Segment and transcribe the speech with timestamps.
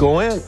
[0.00, 0.42] Go in.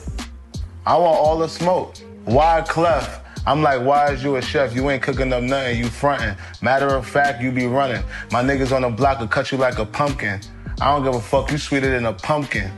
[0.83, 1.95] I want all the smoke.
[2.25, 3.23] Why Clef?
[3.45, 4.73] I'm like, why is you a chef?
[4.73, 6.35] You ain't cooking up nothing, you frontin'.
[6.63, 8.01] Matter of fact, you be running.
[8.31, 10.41] My niggas on the block will cut you like a pumpkin.
[10.81, 12.71] I don't give a fuck, you sweeter than a pumpkin.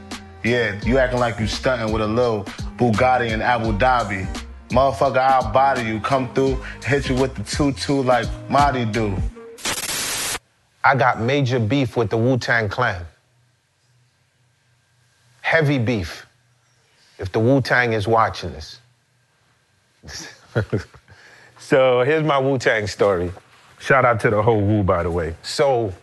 [0.44, 2.44] Yeah, you acting like you stunting with a little
[2.76, 4.28] Bugatti in Abu Dhabi.
[4.68, 9.16] Motherfucker, I'll body you, come through, hit you with the two-two like Marty do.
[10.84, 13.06] I got major beef with the Wu Tang Clan.
[15.40, 16.26] Heavy beef.
[17.18, 18.80] If the Wu Tang is watching this.
[21.60, 23.32] so here's my Wu Tang story.
[23.80, 25.36] Shout out to the whole Wu, by the way.
[25.44, 25.94] So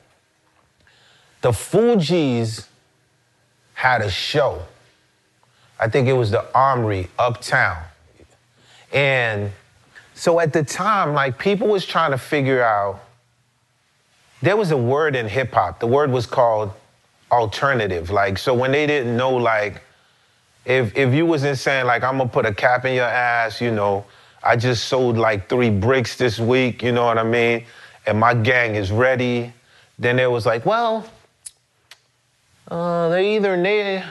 [1.40, 2.66] the Fugees
[3.74, 4.62] had a show.
[5.78, 7.82] I think it was the Armory uptown.
[8.92, 9.50] And
[10.14, 13.02] so at the time, like people was trying to figure out,
[14.42, 15.80] there was a word in hip hop.
[15.80, 16.72] The word was called
[17.30, 18.10] alternative.
[18.10, 19.82] Like, so when they didn't know, like,
[20.64, 23.70] if if you wasn't saying like I'm gonna put a cap in your ass, you
[23.70, 24.04] know,
[24.42, 27.64] I just sold like three bricks this week, you know what I mean?
[28.06, 29.52] And my gang is ready.
[29.98, 31.06] Then it was like, well,
[32.68, 34.04] uh, they're either native.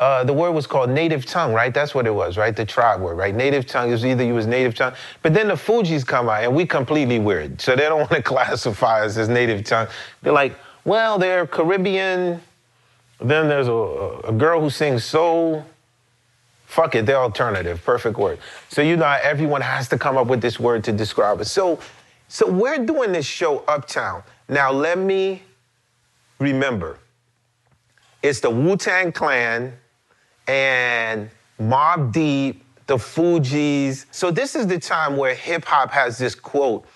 [0.00, 1.72] Uh, the word was called native tongue, right?
[1.72, 2.54] That's what it was, right?
[2.54, 3.34] The tribe word, right?
[3.34, 6.54] Native tongue is either you was native tongue, but then the Fugees come out and
[6.54, 9.86] we completely weird, so they don't want to classify us as native tongue.
[10.22, 12.40] They're like, well, they're Caribbean.
[13.20, 15.64] Then there's a, a girl who sings soul.
[16.66, 17.82] Fuck it, they're alternative.
[17.84, 18.38] Perfect word.
[18.68, 21.44] So you know everyone has to come up with this word to describe it.
[21.46, 21.78] So,
[22.28, 24.22] so we're doing this show uptown.
[24.48, 25.42] Now let me
[26.38, 26.98] remember.
[28.22, 29.74] It's the Wu Tang Clan
[30.48, 34.06] and Mobb Deep, the Fugees.
[34.10, 36.86] So this is the time where hip hop has this quote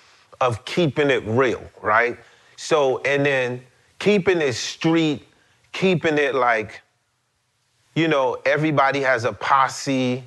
[0.41, 2.19] of keeping it real, right?
[2.57, 3.63] So and then
[3.99, 5.27] keeping it street,
[5.73, 6.83] keeping it like
[7.99, 10.23] you know, everybody has a posse.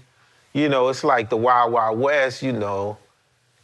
[0.51, 2.97] You know, it's like the Wild Wild West, you know.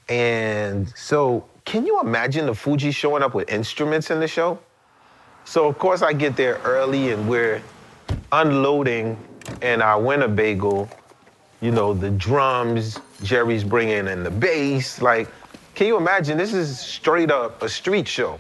[0.08, 4.60] And so, can you imagine the Fugees showing up with instruments in the show?
[5.44, 7.62] So, of course, I get there early and we're
[8.32, 9.18] unloading
[9.62, 10.88] in our Winnebago,
[11.60, 15.02] you know, the drums, Jerry's bringing in the bass.
[15.02, 15.28] Like,
[15.76, 16.38] can you imagine?
[16.38, 18.40] This is straight up a street show.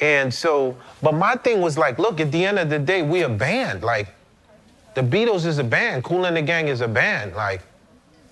[0.00, 3.26] And so, but my thing was like, look, at the end of the day, we're
[3.26, 3.84] a band.
[3.84, 4.08] Like,
[5.00, 6.04] the Beatles is a band.
[6.04, 7.34] Kool and the Gang is a band.
[7.34, 7.62] Like,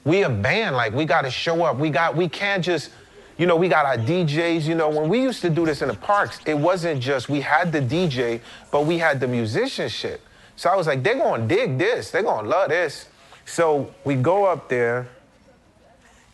[0.05, 0.77] we a band.
[0.77, 1.79] Like, we got to show up.
[1.79, 2.15] We got.
[2.15, 2.91] We can't just.
[3.39, 4.67] You know, we got our DJs.
[4.67, 7.41] You know, when we used to do this in the parks, it wasn't just we
[7.41, 8.41] had the DJ,
[8.71, 10.21] but we had the musicianship.
[10.57, 12.11] So I was like, they're gonna dig this.
[12.11, 13.07] They're gonna love this.
[13.47, 15.09] So we go up there,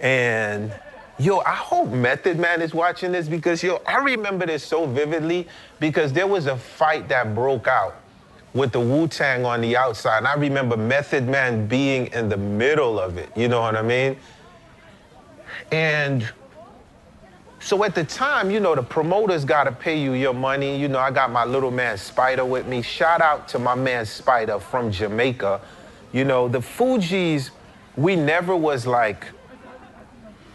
[0.01, 0.73] and
[1.19, 5.47] yo, I hope Method Man is watching this because yo, I remember this so vividly
[5.79, 7.97] because there was a fight that broke out
[8.55, 10.19] with the Wu Tang on the outside.
[10.19, 13.29] And I remember Method Man being in the middle of it.
[13.37, 14.17] You know what I mean?
[15.73, 16.27] And
[17.59, 20.79] so at the time, you know, the promoters got to pay you your money.
[20.79, 22.81] You know, I got my little man Spider with me.
[22.83, 25.61] Shout out to my man Spider from Jamaica.
[26.13, 27.51] You know, the Fugees,
[27.97, 29.27] we never was like,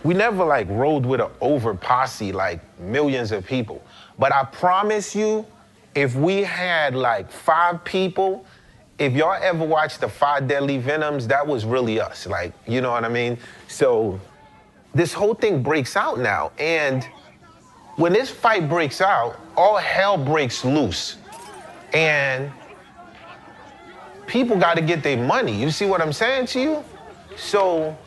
[0.04, 3.84] we never like rode with an over posse like millions of people.
[4.18, 5.46] But I promise you,
[5.96, 8.46] if we had like five people,
[8.98, 12.28] if y'all ever watched the Five Deadly Venoms, that was really us.
[12.28, 13.38] Like, you know what I mean?
[13.68, 14.20] So
[14.94, 16.52] this whole thing breaks out now.
[16.60, 17.08] And
[17.96, 21.18] when this fight breaks out, all hell breaks loose.
[21.94, 22.52] And
[24.28, 25.60] people got to get their money.
[25.60, 26.84] You see what I'm saying to you?
[27.36, 27.98] So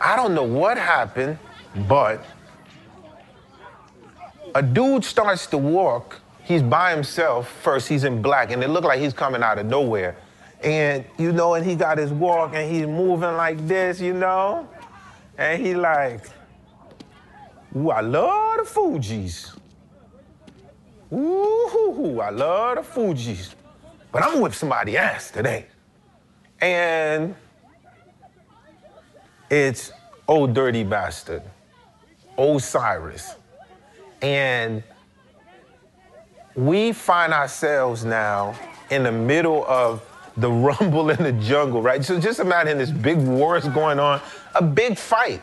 [0.00, 1.38] I don't know what happened,
[1.88, 2.24] but
[4.54, 7.50] a dude starts to walk he's by himself.
[7.62, 10.16] First he's in black and it looked like he's coming out of nowhere.
[10.62, 14.68] And you know and he got his walk and he's moving like this you know?
[15.36, 16.28] And he like
[17.76, 19.56] ooh i love the fugees.
[21.12, 23.54] Ooh i love the fugees.
[24.12, 25.66] But i'm whip somebody ass today.
[26.60, 27.34] And
[29.50, 29.92] it's
[30.26, 31.42] Ol' Dirty Bastard.
[32.38, 33.36] Oh, Osiris
[34.24, 34.82] and
[36.54, 38.54] we find ourselves now
[38.90, 40.02] in the middle of
[40.36, 42.04] the rumble in the jungle, right?
[42.04, 44.20] So just imagine this big war is going on,
[44.54, 45.42] a big fight,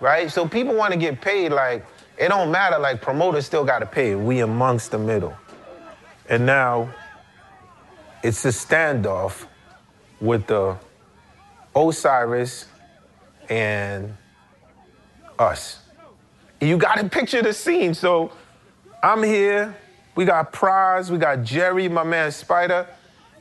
[0.00, 0.30] right?
[0.30, 1.84] So people want to get paid like,
[2.18, 4.14] it don't matter, like promoters still got to pay.
[4.14, 5.34] We amongst the middle.
[6.28, 6.92] And now
[8.22, 9.46] it's a standoff
[10.20, 10.76] with the
[11.74, 12.66] Osiris
[13.48, 14.16] and
[15.38, 15.80] us.
[16.60, 17.94] You got to picture the scene.
[17.94, 18.32] So
[19.02, 19.74] I'm here,
[20.14, 22.86] we got Pras, we got Jerry, my man Spider.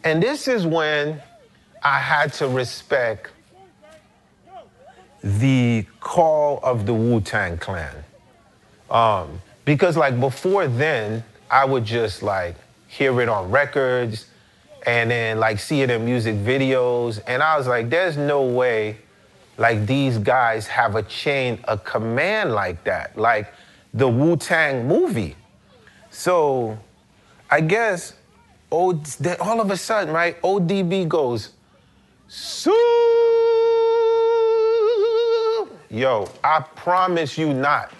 [0.03, 1.21] And this is when
[1.83, 3.31] I had to respect
[5.23, 7.95] the call of the Wu Tang Clan.
[8.89, 12.55] Um, because, like, before then, I would just, like,
[12.87, 14.27] hear it on records
[14.85, 17.21] and then, like, see it in music videos.
[17.27, 18.97] And I was like, there's no way,
[19.57, 23.53] like, these guys have a chain of command like that, like
[23.93, 25.35] the Wu Tang movie.
[26.19, 26.77] So,
[27.49, 28.11] I guess
[28.69, 31.51] then all of a sudden, right, ODB goes,
[32.27, 32.73] Sue!
[35.89, 37.93] Yo, I promise you not.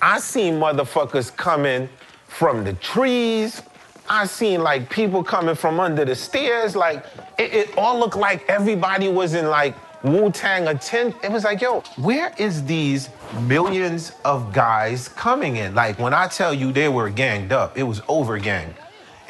[0.00, 1.88] I seen motherfuckers coming
[2.28, 3.60] from the trees.
[4.08, 6.76] I seen like people coming from under the stairs.
[6.76, 7.04] Like
[7.36, 9.74] it, it all looked like everybody was in like
[10.04, 11.14] Wu Tang attend.
[11.24, 13.08] It was like, yo, where is these
[13.40, 15.74] millions of guys coming in?
[15.74, 18.74] Like when I tell you they were ganged up, it was over gang.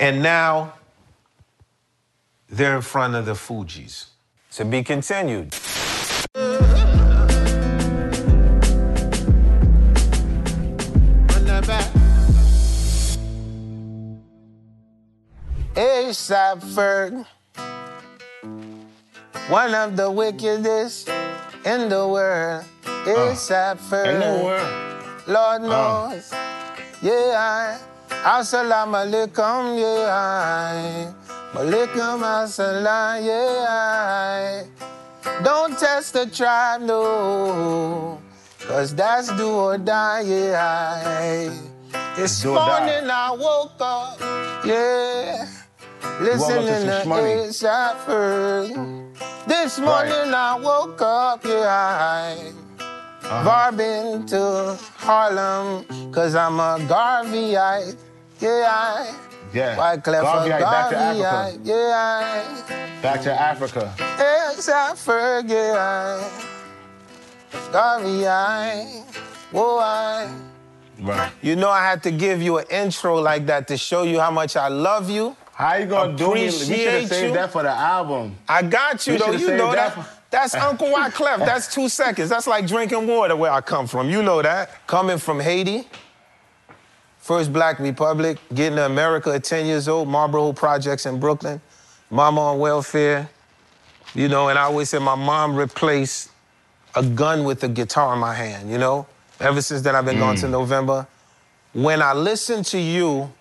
[0.01, 0.75] And now
[2.49, 4.07] they're in front of the Fugees.
[4.53, 5.53] To be continued.
[15.77, 17.27] ASAP Ferg,
[19.49, 21.09] one of the wickedest
[21.65, 22.65] in the world.
[23.05, 23.89] ASAP ah.
[23.91, 25.29] Ferg, In the world.
[25.29, 26.09] Lord ah.
[26.09, 26.33] knows,
[27.03, 27.37] yeah.
[27.37, 27.79] I.
[28.41, 31.13] Assalamu alaikum, yeah.
[31.53, 33.69] Malaikum assalam, yeah.
[33.69, 35.43] I.
[35.43, 38.21] Don't test the tribe, no.
[38.61, 41.05] Cause that's do or die, yeah.
[41.05, 41.53] I.
[42.17, 44.19] This Do morning I woke up,
[44.65, 45.47] yeah.
[46.21, 47.05] Listening to.
[47.05, 49.04] ASAP Ferg.
[49.47, 52.35] This morning I woke up, yeah.
[52.79, 53.43] Uh-huh.
[53.45, 57.97] Varbing to Harlem, cause I'm a Garveyite.
[58.41, 59.15] Yeah,
[59.53, 59.77] Yeah.
[59.77, 61.59] Wyclef Garveyite, back to Africa.
[61.63, 63.95] Yeah, Back to Africa.
[63.99, 66.31] yes, I forget.
[67.73, 69.05] Garveyite.
[69.53, 70.29] Whoa, I.
[71.01, 71.31] Right.
[71.43, 74.31] You know, I had to give you an intro like that to show you how
[74.31, 75.37] much I love you.
[75.55, 76.47] How you gonna do me?
[76.47, 77.33] We should have saved you.
[77.35, 78.37] that for the album.
[78.49, 79.33] I got you We though.
[79.33, 79.95] You know that.
[79.95, 81.39] that that's Uncle Wyclef.
[81.47, 82.29] That's two seconds.
[82.29, 84.11] That's like drinking water where I come from.
[84.11, 84.85] You know that.
[84.89, 85.87] Coming from Haiti,
[87.19, 91.61] first Black Republic, getting to America at 10 years old, Marlboro Projects in Brooklyn,
[92.11, 93.31] mama on welfare.
[94.13, 96.33] You know, and I always said my mom replaced
[96.97, 99.07] a gun with a guitar in my hand, you know?
[99.39, 100.51] Ever since then, I've been going to mm.
[100.51, 101.07] November.
[101.73, 103.33] When I listen to you,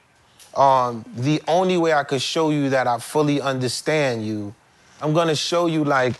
[0.55, 4.53] um, the only way I could show you that I fully understand you,
[5.01, 6.13] I'm gonna show you like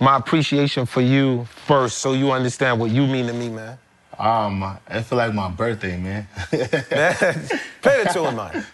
[0.00, 3.78] my appreciation for you first, so you understand what you mean to me, man.
[4.18, 6.28] Um, I feel like my birthday, man.
[6.50, 8.64] Play the tune, man.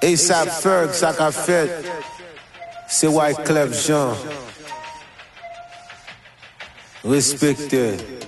[0.00, 1.84] ASAP Ferg, Saka Fet,
[2.86, 4.14] c'est Wyclef Jean.
[7.02, 8.23] Respected.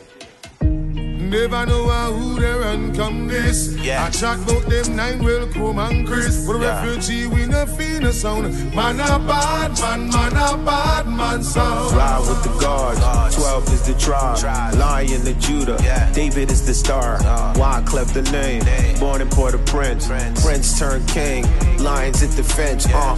[1.31, 3.75] Never know how who they run come this.
[3.77, 4.05] Yeah.
[4.05, 6.47] I chat about them nine will come and Chris.
[6.47, 6.85] But Yeah.
[6.85, 8.75] refugee we no feel no sound.
[8.75, 11.97] Man a bad man, man a bad man sound.
[11.97, 13.01] Ride with the guards.
[13.35, 14.75] 12 is the tribe.
[14.75, 15.79] Lion the Judah.
[16.15, 17.19] David is the star.
[17.57, 18.63] Wyclef the name.
[19.01, 20.07] Born in Port-au-Prince.
[20.43, 21.45] Prince turned king.
[21.79, 22.87] Lions at the fence.
[22.87, 23.17] Uh.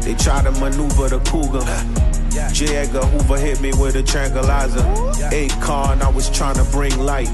[0.00, 1.60] They try to maneuver the cougar.
[2.52, 2.76] J.
[2.76, 4.80] Edgar Hoover hit me with a tranquilizer.
[5.30, 7.28] Akon, I was trying to bring light.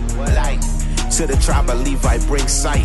[1.17, 2.85] To the tribe of Levi, bring sight.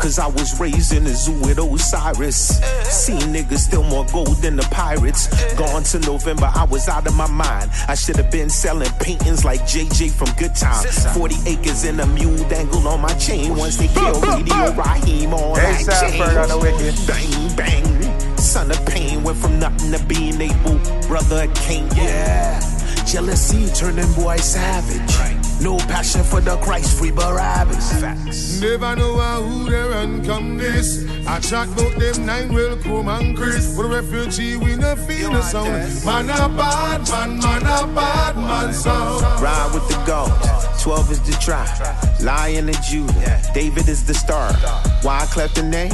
[0.00, 2.60] Cause I was raised in the zoo with Osiris.
[2.84, 5.26] Seen niggas still more gold than the pirates.
[5.54, 7.70] Gone Till November, I was out of my mind.
[7.88, 11.06] I should have been selling paintings like JJ from Good Times.
[11.16, 13.56] 40 acres and a mule dangled on my chain.
[13.56, 16.20] Once they killed Radio Raheem on that A$AP chain.
[16.20, 16.94] Ferg on the wicked.
[17.08, 17.93] Bang, bang.
[18.54, 20.78] Son of pain went from nothing to being able.
[21.08, 22.60] Brother King, yeah.
[23.04, 25.43] Jealousy turning boy savage.
[25.60, 28.00] No passion for the Christ free Barabbas.
[28.00, 28.60] Facts.
[28.60, 31.04] Never know how who they run come this.
[31.26, 33.76] I chat about them nine will come and Chris.
[33.76, 36.04] But refugee we no feel no sound.
[36.04, 39.22] Man a bad man, man a bad man sound.
[39.42, 40.82] Ride with the goats.
[40.82, 41.96] 12 is the tribe.
[42.20, 43.40] Lion and Judah.
[43.54, 44.50] David is the star.
[45.02, 45.92] Wyclef the name.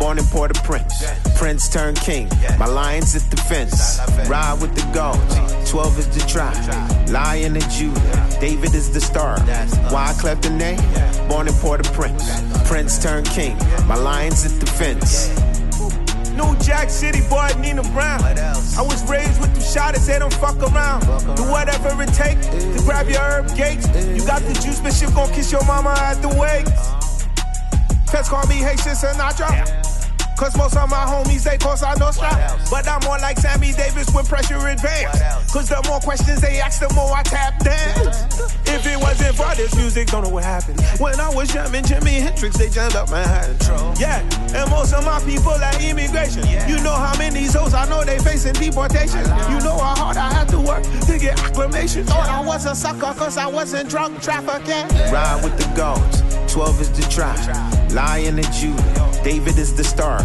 [0.00, 1.04] Born in Port-au-Prince.
[1.36, 2.28] Prince turned king.
[2.58, 4.00] My lion's at the fence.
[4.28, 5.70] Ride with the goats.
[5.70, 7.08] 12 is the tribe.
[7.08, 8.31] Lion and Judah.
[8.42, 9.36] David is the star.
[9.94, 10.80] Wyclef the name.
[11.28, 12.42] Born in Port-au-Prince.
[12.66, 13.56] Prince turned king.
[13.86, 15.28] My lion's at the fence.
[16.32, 18.20] New Jack City boy, Nino Brown.
[18.20, 21.02] I was raised with the shotters, they don't fuck around.
[21.36, 23.86] Do whatever it takes to grab your herb gates.
[23.86, 26.66] You got the juice, but shit gon' kiss your mama at the wake.
[28.08, 29.91] Pets call me Haitian Sinatra.
[30.42, 32.58] Cause most of my homies, they cause I no strap.
[32.68, 35.22] But I'm more like Sammy Davis when pressure advance.
[35.52, 38.58] Cause the more questions they ask, the more I tap dance.
[38.72, 40.80] If it wasn't for this music, don't know what happened.
[40.98, 43.54] When I was jamming Jimi Hendrix, they jammed up Manhattan.
[44.00, 44.18] Yeah,
[44.56, 46.42] and most of my people are immigration.
[46.66, 49.20] You know how many souls I know they facing deportation.
[49.20, 52.04] You know how hard I had to work to get acclamation.
[52.04, 54.88] Thought I was a sucker cause I wasn't drunk trafficking.
[55.12, 56.20] Ride with the gods.
[56.52, 57.92] 12 is the tribe.
[57.92, 59.11] Lion and Judah.
[59.24, 60.20] David is the star.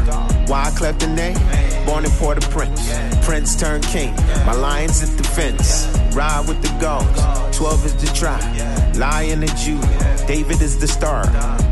[0.48, 1.38] Why Wyclef the name?
[1.86, 2.82] Born in Port-au-Prince.
[3.26, 4.16] Prince turned king.
[4.46, 5.86] My lion's at the fence.
[6.16, 7.58] Ride with the gods.
[7.58, 8.96] 12 is the tribe.
[8.96, 10.26] Lion and Judah.
[10.28, 11.28] David is the star.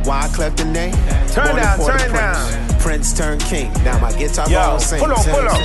[0.05, 0.93] Why Wyclef the name?
[1.31, 2.79] Turn Born down, turn down.
[2.79, 3.73] Prince turned king.
[3.83, 5.01] Now my guitar Yo, ball sings.
[5.01, 5.61] pull on, pull on.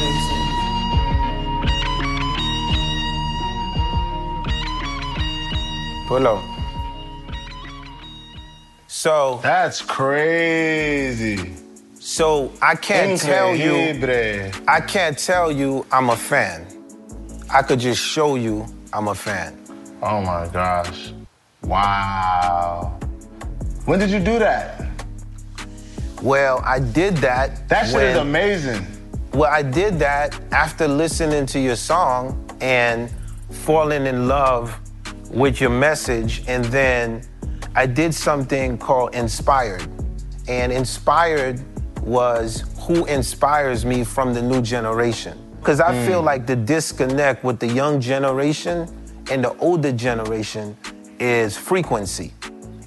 [6.08, 6.59] Pull up.
[9.02, 11.54] So, That's crazy.
[11.98, 14.52] so I can't tell you.
[14.68, 16.66] I can't tell you I'm a fan.
[17.50, 19.58] I could just show you I'm a fan.
[20.02, 21.14] Oh my gosh.
[21.62, 23.00] Wow.
[23.86, 24.86] When did you do that?
[26.20, 27.70] Well, I did that.
[27.70, 28.86] That shit is amazing.
[29.32, 33.10] Well, I did that after listening to your song and
[33.48, 34.78] falling in love
[35.30, 36.42] with your message.
[36.46, 37.22] And then
[37.74, 39.86] I did something called Inspired.
[40.48, 41.62] And Inspired
[42.02, 45.38] was who inspires me from the new generation.
[45.60, 46.26] Because I feel hmm.
[46.26, 48.88] like the disconnect with the young generation
[49.30, 50.76] and the older generation
[51.20, 52.32] is frequency.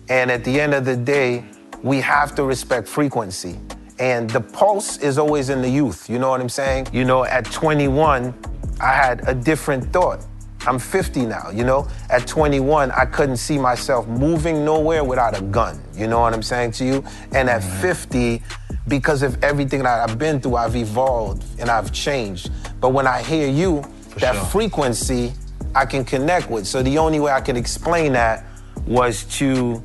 [0.09, 1.45] And at the end of the day,
[1.81, 3.59] we have to respect frequency.
[3.99, 6.09] And the pulse is always in the youth.
[6.09, 6.87] You know what I'm saying?
[6.91, 8.33] You know, at 21,
[8.81, 10.25] I had a different thought.
[10.65, 11.88] I'm 50 now, you know?
[12.10, 15.82] At 21, I couldn't see myself moving nowhere without a gun.
[15.93, 17.03] You know what I'm saying to you?
[17.34, 17.82] And at mm-hmm.
[17.82, 18.43] 50,
[18.88, 22.50] because of everything that I've been through, I've evolved and I've changed.
[22.79, 23.84] But when I hear you,
[24.17, 24.46] that sure.
[24.46, 25.34] frequency
[25.75, 26.67] I can connect with.
[26.67, 28.46] So the only way I could explain that
[28.86, 29.82] was to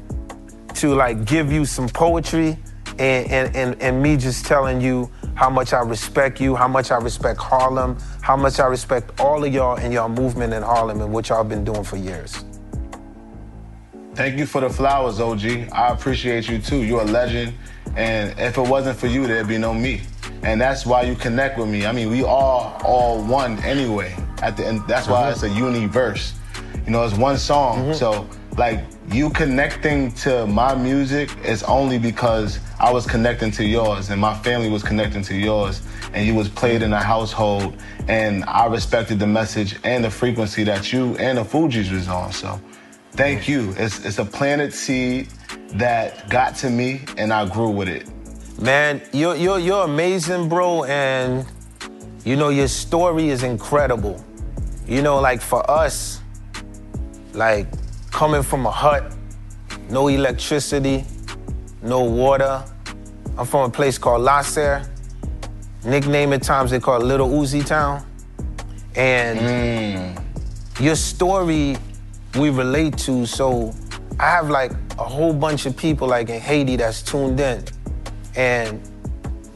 [0.75, 2.57] to like give you some poetry
[2.99, 6.91] and, and, and, and me just telling you how much I respect you, how much
[6.91, 11.01] I respect Harlem, how much I respect all of y'all and y'all movement in Harlem
[11.01, 12.45] and what y'all been doing for years.
[14.15, 15.71] Thank you for the flowers, OG.
[15.71, 16.83] I appreciate you too.
[16.83, 17.55] You're a legend.
[17.95, 20.01] And if it wasn't for you, there'd be no me.
[20.43, 21.87] And that's why you connect with me.
[21.87, 24.17] I mean, we are all one anyway.
[24.43, 25.33] At the end, that's why mm-hmm.
[25.35, 26.35] it's a universe.
[26.85, 27.79] You know, it's one song.
[27.79, 27.93] Mm-hmm.
[27.93, 34.11] So, like, you connecting to my music is only because I was connecting to yours
[34.11, 35.81] and my family was connecting to yours
[36.13, 37.77] and you was played in a household
[38.09, 42.33] and I respected the message and the frequency that you and the Fugees was on.
[42.33, 42.61] So
[43.13, 43.73] thank you.
[43.77, 45.29] It's, it's a planted seed
[45.75, 48.09] that got to me and I grew with it.
[48.61, 51.47] Man, you're, you're, you're amazing, bro, and
[52.25, 54.23] you know, your story is incredible.
[54.89, 56.21] You know, like for us,
[57.35, 57.69] like
[58.19, 59.15] coming from a hut,
[59.91, 61.05] no electricity,
[61.83, 62.65] no water.
[63.37, 64.83] I'm from a place called Lasser.
[65.85, 68.05] Nickname at times they call it Little Uzi Town.
[68.97, 70.81] And mm.
[70.81, 71.77] your story
[72.35, 73.73] we relate to, so
[74.19, 77.65] I have like a whole bunch of people like in Haiti that's tuned in.
[78.35, 78.83] And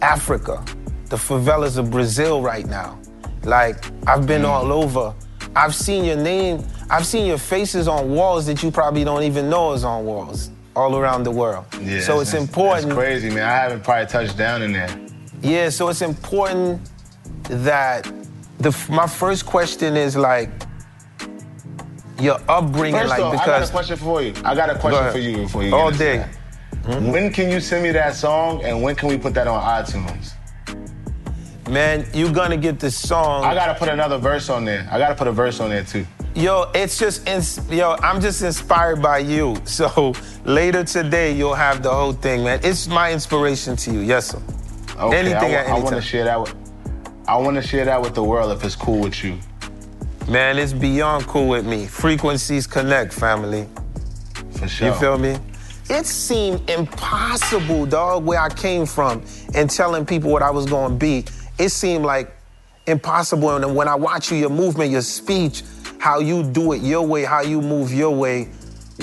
[0.03, 0.65] Africa,
[1.07, 2.97] the favelas of Brazil right now.
[3.43, 4.51] Like, I've been mm.
[4.51, 5.17] all over.
[5.57, 9.49] I've seen your name, I've seen your faces on walls that you probably don't even
[9.49, 11.65] know is on walls all around the world.
[11.81, 12.89] Yeah, so it's that's- important.
[12.89, 13.45] That's crazy, man.
[13.45, 14.89] I haven't probably touched down in there.
[15.43, 16.89] Yeah, so it's important
[17.45, 18.11] that
[18.59, 20.51] the my first question is like
[22.21, 24.33] your upbringing, First like off, I got a question for you.
[24.45, 26.19] I got a question for you before you All day.
[26.85, 27.03] that.
[27.03, 30.33] When can you send me that song and when can we put that on iTunes?
[31.69, 33.45] man, you're gonna get this song.
[33.45, 34.87] I gotta put another verse on there.
[34.91, 36.07] I gotta put a verse on there too.
[36.35, 37.97] Yo, it's just ins- yo.
[38.03, 39.57] I'm just inspired by you.
[39.67, 42.61] So later today, you'll have the whole thing, man.
[42.63, 44.01] It's my inspiration to you.
[44.01, 44.43] Yes, sir.
[44.99, 46.55] Okay, Anything I, at any want to share that with.
[47.27, 49.39] I want to share that with the world if it's cool with you.
[50.29, 51.87] Man, it's beyond cool with me.
[51.87, 53.69] Frequencies connect, family.
[54.53, 54.89] For sure.
[54.89, 55.37] You feel me?
[55.91, 59.23] It seemed impossible, dog, where I came from
[59.55, 61.25] and telling people what I was gonna be.
[61.59, 62.35] It seemed like
[62.87, 63.51] impossible.
[63.57, 65.63] And when I watch you, your movement, your speech,
[65.99, 68.49] how you do it your way, how you move your way,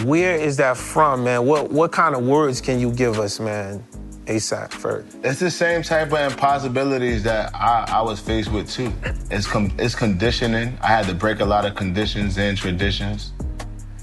[0.03, 1.45] where is that from, man?
[1.45, 3.83] What what kind of words can you give us, man?
[4.25, 5.17] ASAP first.
[5.23, 8.93] It's the same type of impossibilities that I, I was faced with too.
[9.31, 10.77] It's com- it's conditioning.
[10.81, 13.33] I had to break a lot of conditions and traditions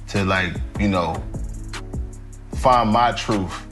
[0.08, 1.22] to like you know
[2.54, 3.66] find my truth.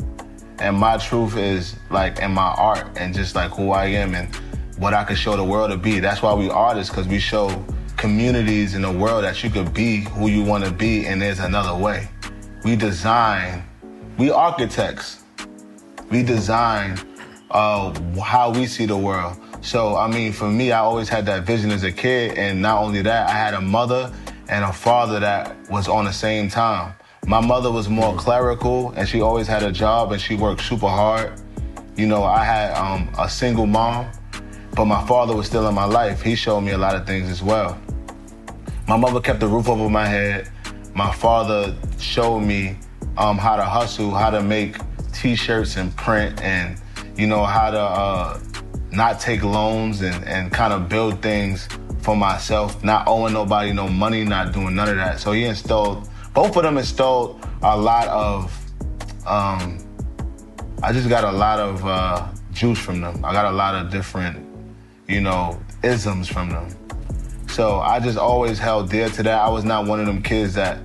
[0.60, 4.32] and my truth is like in my art and just like who I am and
[4.78, 6.00] what I could show the world to be.
[6.00, 7.64] That's why we artists, because we show
[7.96, 11.38] communities in the world that you could be who you want to be, and there's
[11.38, 12.08] another way.
[12.64, 13.64] We design,
[14.18, 15.22] we architects.
[16.10, 16.98] We design
[17.50, 19.36] uh, how we see the world.
[19.62, 22.82] So, I mean, for me, I always had that vision as a kid, and not
[22.82, 24.12] only that, I had a mother
[24.48, 26.94] and a father that was on the same time.
[27.26, 30.88] My mother was more clerical, and she always had a job, and she worked super
[30.88, 31.40] hard.
[31.96, 34.10] You know, I had um, a single mom,
[34.74, 36.22] but my father was still in my life.
[36.22, 37.78] He showed me a lot of things as well.
[38.88, 40.50] My mother kept the roof over my head.
[40.94, 42.76] My father showed me
[43.16, 44.76] um, how to hustle, how to make
[45.12, 46.80] T-shirts and print, and
[47.16, 48.40] you know how to uh,
[48.90, 51.68] not take loans and, and kind of build things
[52.02, 55.20] for myself, not owing nobody no money, not doing none of that.
[55.20, 58.52] So he installed, both of them installed a lot of,
[59.26, 59.78] um,
[60.82, 63.24] I just got a lot of uh, juice from them.
[63.24, 64.43] I got a lot of different,
[65.08, 66.68] you know, isms from them.
[67.48, 69.40] So I just always held dear to that.
[69.40, 70.78] I was not one of them kids that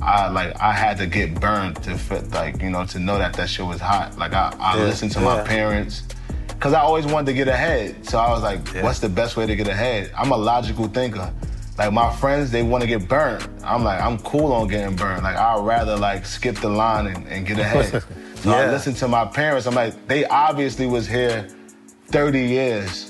[0.00, 3.34] I like I had to get burned to fit like, you know, to know that
[3.34, 4.16] that shit was hot.
[4.18, 6.02] Like I, I Yeah, listened to my parents
[6.48, 8.06] because I always wanted to get ahead.
[8.08, 8.84] So I was like, Yeah.
[8.84, 10.10] what's the best way to get ahead?
[10.16, 11.32] I'm a logical thinker.
[11.76, 13.46] Like my friends, they want to get burnt.
[13.62, 15.22] I'm like, I'm cool on getting burned.
[15.24, 18.02] Like I'd rather like skip the line and, and get ahead.
[18.38, 19.66] So I listened to my parents.
[19.66, 21.48] I'm like, they obviously was here
[22.06, 23.07] 30 years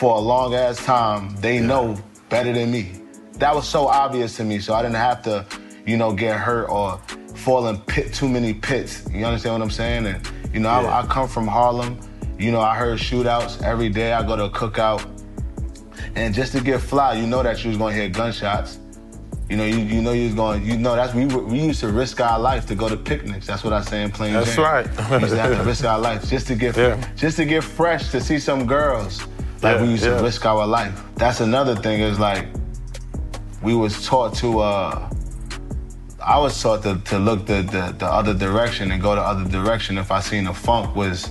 [0.00, 1.36] for a long ass time.
[1.42, 1.94] They know
[2.30, 3.02] better than me.
[3.34, 4.58] That was so obvious to me.
[4.58, 5.44] So I didn't have to,
[5.86, 6.96] you know, get hurt or
[7.34, 9.06] fall in pit too many pits.
[9.12, 10.06] You understand what I'm saying?
[10.06, 10.88] And you know, Yeah.
[10.88, 12.00] I, I come from Harlem.
[12.38, 14.14] You know, I heard shootouts every day.
[14.14, 15.04] I go to a cookout,
[16.14, 18.78] and just to get fly, you know that you was gonna hear gunshots.
[19.50, 20.64] You know, you, you know you was going.
[20.64, 23.46] You know that's we we used to risk our life to go to picnics.
[23.46, 24.64] That's what I say in plain That's Jane.
[24.64, 24.86] right.
[25.10, 26.96] we used to have to risk our life just to get Yeah.
[27.16, 29.26] just to get fresh to see some girls.
[29.62, 30.16] Like Yeah, we used yeah.
[30.16, 31.00] to risk our life.
[31.16, 32.00] That's another thing.
[32.00, 32.46] Is like
[33.62, 34.60] we was taught to.
[34.60, 35.10] uh
[36.22, 39.48] I was taught to, to look the, the the other direction and go the other
[39.48, 41.30] direction if I seen a funk was,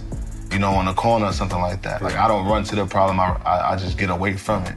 [0.52, 2.02] you know, on the corner or something like that.
[2.02, 3.20] Like I don't run to the problem.
[3.20, 4.76] I I, I just get away from it.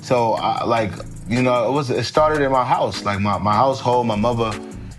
[0.00, 0.92] So I, like
[1.28, 3.04] you know, it was it started in my house.
[3.04, 4.50] Like my, my household, my mother,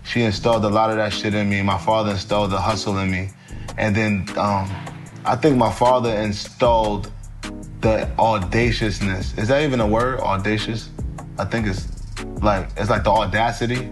[0.04, 1.62] she installed a lot of that shit in me.
[1.62, 3.30] My father installed the hustle in me,
[3.78, 4.70] and then um,
[5.24, 7.10] I think my father installed
[7.84, 9.36] the audaciousness.
[9.36, 10.18] Is that even a word?
[10.20, 10.88] Audacious?
[11.38, 11.86] I think it's
[12.40, 13.90] like it's like the audacity.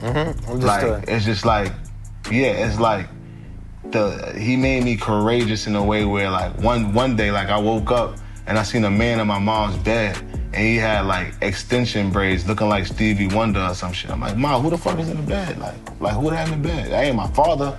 [0.00, 1.72] Just, Like uh, it's just like,
[2.30, 3.08] yeah, it's like
[3.90, 7.58] the he made me courageous in a way where like one one day like I
[7.58, 10.16] woke up and I seen a man in my mom's bed
[10.52, 14.12] and he had like extension braids looking like Stevie Wonder or some shit.
[14.12, 15.58] I'm like, Mom, who the fuck is in the bed?
[15.58, 16.92] Like, like who that in the bed?
[16.92, 17.76] That ain't my father,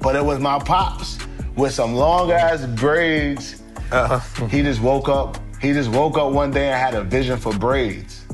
[0.00, 1.18] but it was my pops
[1.56, 3.62] with some long ass braids.
[3.92, 4.46] Uh-huh.
[4.48, 5.38] He just woke up.
[5.60, 8.26] He just woke up one day and had a vision for braids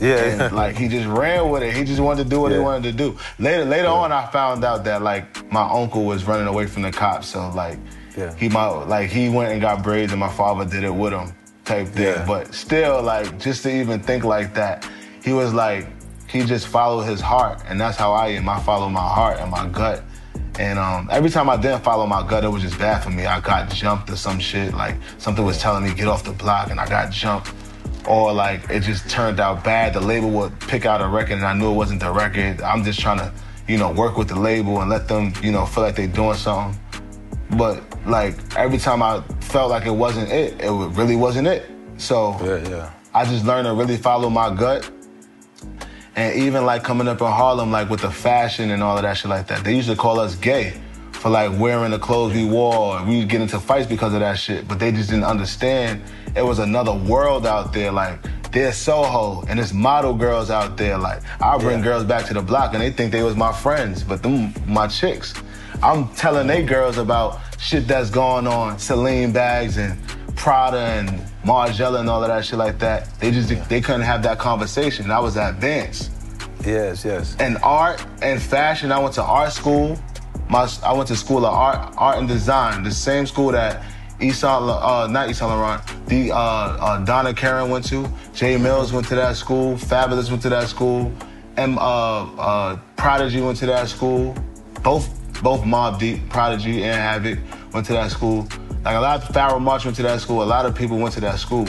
[0.00, 0.44] yeah.
[0.46, 1.74] and like he just ran with it.
[1.74, 3.18] He just wanted to do what he wanted to do.
[3.38, 6.92] Later, later on, I found out that like my uncle was running away from the
[6.92, 7.78] cops, so like
[8.16, 8.34] Yeah.
[8.34, 11.32] he might like he went and got braids, and my father did it with him,
[11.64, 12.04] type thing.
[12.04, 12.24] Yeah.
[12.26, 14.88] But still, like just to even think like that,
[15.22, 15.86] he was like
[16.28, 18.48] he just followed his heart, and that's how I am.
[18.48, 20.02] I follow my heart and my gut.
[20.58, 23.26] And um, every time I didn't follow my gut, it was just bad for me.
[23.26, 24.72] I got jumped or some shit.
[24.72, 27.52] Like something was telling me get off the block, and I got jumped
[28.06, 29.94] or like it just turned out bad.
[29.94, 32.60] The label would pick out a record and I knew it wasn't the record.
[32.62, 33.32] I'm just trying to,
[33.68, 36.34] you know, work with the label and let them, you know, feel like they're doing
[36.34, 36.78] something.
[37.56, 41.70] But like every time I felt like it wasn't it, it really wasn't it.
[41.96, 42.92] So yeah, yeah.
[43.14, 44.90] I just learned to really follow my gut.
[46.16, 49.16] And even like coming up in Harlem, like with the fashion and all of that
[49.16, 50.80] shit like that, they used to call us gay
[51.12, 53.02] for like wearing the clothes we wore.
[53.04, 56.02] We get into fights because of that shit, but they just didn't understand
[56.36, 57.90] it was another world out there.
[57.90, 58.20] Like
[58.52, 60.98] there's Soho and there's model girls out there.
[60.98, 61.84] Like I bring Yeah.
[61.84, 64.86] girls back to the block and they think they was my friends, but them my
[64.86, 65.34] chicks.
[65.82, 69.98] I'm telling they girls about shit that's going on, Celine bags and
[70.36, 73.18] Prada and Margiela and all of that shit like that.
[73.20, 75.10] They just they couldn't have that conversation.
[75.10, 76.10] I was advanced.
[76.64, 77.36] Yes, yes.
[77.38, 79.98] And art and fashion, I went to art school.
[80.48, 83.82] My I went to school of art, art and design, the same school that
[84.20, 88.08] Esau, uh, not Esau Laurent, the uh, uh, Donna Karan went to.
[88.32, 89.74] Jay Mills went to that school.
[89.76, 91.12] Fabolous went to that school.
[91.56, 91.78] M.
[91.78, 91.82] Uh,
[92.36, 94.34] uh, Prodigy went to that school.
[94.82, 95.10] Both
[95.42, 97.38] both Mobb Deep, Prodigy and Havoc
[97.74, 98.48] went to that school.
[98.84, 100.42] Like a lot of Pharoahe Monch went to that school.
[100.42, 101.66] A lot of people went to that school.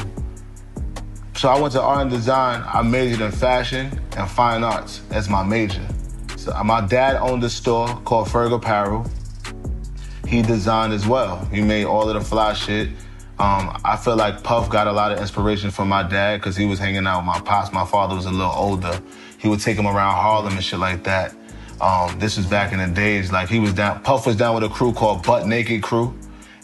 [1.36, 2.64] So I went to art and design.
[2.68, 5.86] I majored in fashion and fine arts as my major.
[6.36, 9.06] So my dad owned a store called Ferg Apparel.
[10.28, 11.46] he designed as well.
[11.46, 12.90] He made all of the fly shit.
[13.38, 16.66] Um, I feel like Puff got a lot of inspiration from my dad because he
[16.66, 17.72] was hanging out with my pops.
[17.72, 19.02] My father was a little older.
[19.38, 21.34] He would take him around Harlem and shit like that.
[21.82, 23.32] Um, this was back in the days.
[23.32, 24.02] Like he was down.
[24.04, 26.18] Puff was down with a crew called Butt Naked Crew,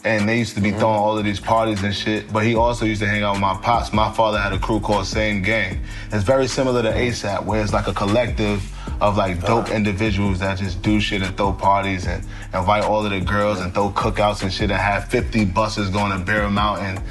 [0.04, 0.80] and they used to be mm-hmm.
[0.80, 2.32] throwing all of these parties and shit.
[2.32, 3.92] But he also used to hang out with my pops.
[3.92, 5.80] My father had a crew called Same Gang.
[6.10, 8.68] It's very similar to ASAP, where it's like a collective
[9.00, 13.10] of like dope individuals that just do shit and throw parties and invite all of
[13.10, 17.02] the girls and throw cookouts and shit and have 50 buses going to Bear Mountain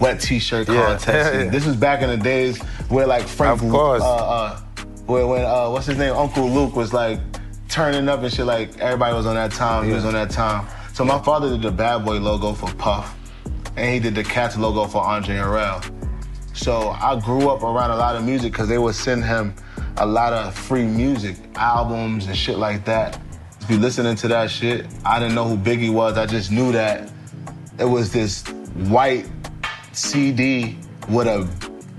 [0.00, 0.86] wet t-shirt yeah.
[0.86, 1.50] contest.
[1.52, 4.02] this was back in the days where like Frank, of course.
[4.02, 4.60] Uh, uh,
[5.06, 7.20] where when uh, what's his name, Uncle Luke was like
[7.68, 8.46] turning up and shit.
[8.46, 9.86] Like everybody was on that time.
[9.86, 10.66] He was on that time.
[10.92, 13.16] So my father did the Bad Boy logo for Puff,
[13.76, 15.82] and he did the Cats logo for Andre Harrell.
[16.54, 19.54] So I grew up around a lot of music because they would send him
[19.96, 23.20] a lot of free music, albums and shit like that.
[23.60, 24.86] If you listening to that shit.
[25.04, 26.16] I didn't know who Biggie was.
[26.18, 27.10] I just knew that
[27.78, 28.46] it was this
[28.88, 29.28] white
[29.92, 30.76] CD
[31.08, 31.48] with a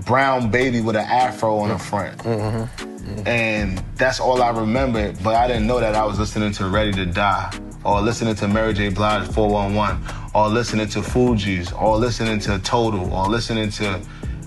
[0.06, 2.18] brown baby with an afro on the front.
[2.20, 2.86] Mm-hmm.
[3.12, 3.28] Mm-hmm.
[3.28, 5.14] And that's all I remember.
[5.24, 8.48] But I didn't know that I was listening to Ready to Die, or listening to
[8.48, 8.90] Mary J.
[8.90, 14.02] Blige 411, or listening to Fugees, or listening to Total, or listening to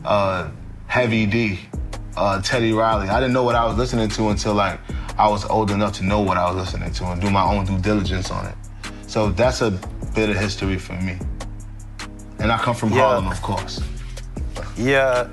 [0.05, 0.51] uh,
[0.87, 1.59] Heavy D
[2.17, 3.09] uh, Teddy Riley.
[3.09, 4.81] I didn't know what I was listening to until like
[5.19, 7.65] I was old enough to know what I was listening to and do my own
[7.65, 8.55] due diligence on it.
[9.07, 9.71] So that's a
[10.15, 11.19] bit of history for me.
[12.39, 13.01] And I come from yeah.
[13.01, 13.81] Harlem, of course.
[14.77, 15.29] Yeah.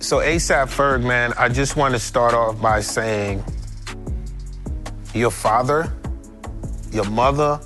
[0.00, 3.44] So ASAP Ferg, man, I just want to start off by saying
[5.14, 5.92] your father,
[6.92, 7.60] your mother,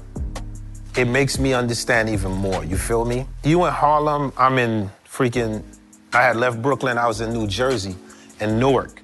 [0.96, 2.64] it makes me understand even more.
[2.64, 3.26] You feel me?
[3.44, 5.62] You in Harlem, I'm in freaking,
[6.12, 7.96] I had left Brooklyn, I was in New Jersey
[8.40, 9.02] in Newark.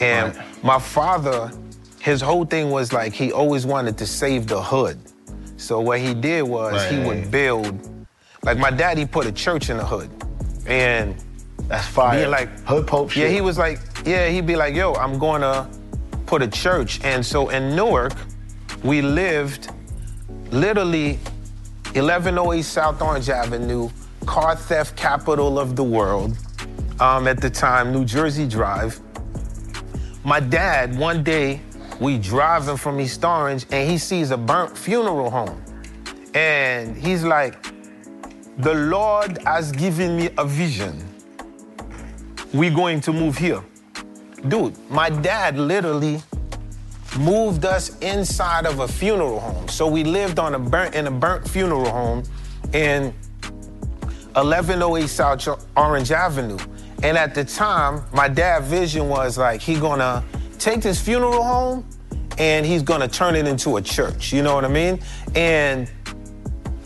[0.00, 0.64] And right.
[0.64, 1.50] my father,
[2.00, 4.98] his whole thing was like he always wanted to save the hood.
[5.56, 6.92] So what he did was right.
[6.92, 8.06] he would build,
[8.42, 10.10] like my daddy put a church in the hood.
[10.66, 11.14] And
[11.68, 12.18] that's fire.
[12.18, 13.24] Being like hood pope shit.
[13.24, 15.68] Yeah, he was like, yeah, he'd be like, yo, I'm gonna
[16.26, 17.00] put a church.
[17.04, 18.12] And so in Newark,
[18.82, 19.70] we lived
[20.50, 21.14] literally
[21.94, 23.88] 1108 South Orange Avenue,
[24.26, 26.36] car theft capital of the world
[27.00, 29.00] um, at the time, New Jersey Drive.
[30.24, 31.60] My dad, one day,
[32.00, 35.62] we driving from East Orange and he sees a burnt funeral home.
[36.34, 37.62] And he's like,
[38.58, 41.08] the Lord has given me a vision.
[42.52, 43.62] We're going to move here.
[44.48, 46.22] Dude, my dad literally
[47.18, 49.68] moved us inside of a funeral home.
[49.68, 52.22] So we lived on a burnt in a burnt funeral home
[52.72, 53.12] in
[54.34, 56.58] 1108 South Orange Avenue.
[57.02, 60.24] And at the time, my dad' vision was like he gonna
[60.58, 61.86] take this funeral home
[62.38, 64.32] and he's gonna turn it into a church.
[64.32, 65.00] You know what I mean?
[65.34, 65.90] And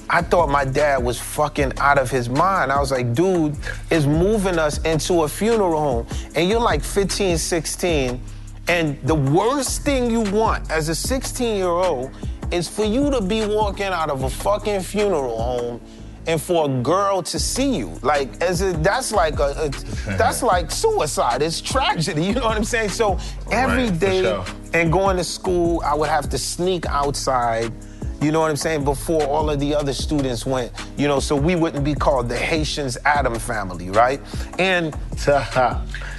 [0.09, 2.71] I thought my dad was fucking out of his mind.
[2.71, 3.57] I was like, dude,
[3.91, 6.07] is moving us into a funeral home.
[6.35, 8.21] And you're like 15, 16.
[8.69, 12.11] And the worst thing you want as a 16 year old
[12.51, 15.81] is for you to be walking out of a fucking funeral home
[16.27, 19.69] and for a girl to see you like as a, that's like a, a
[20.17, 23.19] that's like suicide it's tragedy you know what i'm saying so
[23.51, 24.45] every right, day sure.
[24.75, 27.73] and going to school i would have to sneak outside
[28.21, 28.85] you know what I'm saying?
[28.85, 32.37] Before all of the other students went, you know, so we wouldn't be called the
[32.37, 34.21] Haitians Adam family, right?
[34.59, 34.97] And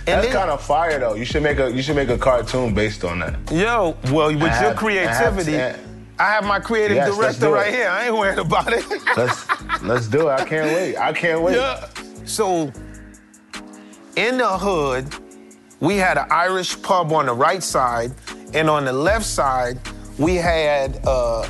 [0.07, 1.13] that's kind of fire though.
[1.13, 3.51] You should make a you should make a cartoon based on that.
[3.51, 5.79] Yo, well, with have, your creativity, have,
[6.19, 7.89] I have my creative yes, director right here.
[7.89, 8.85] I ain't worried about it.
[9.17, 10.31] let's let's do it.
[10.31, 10.97] I can't wait.
[10.97, 11.55] I can't wait.
[11.55, 11.87] Yeah.
[12.25, 12.71] So
[14.15, 15.13] in the hood,
[15.79, 18.13] we had an Irish pub on the right side,
[18.53, 19.79] and on the left side,
[20.17, 21.47] we had uh,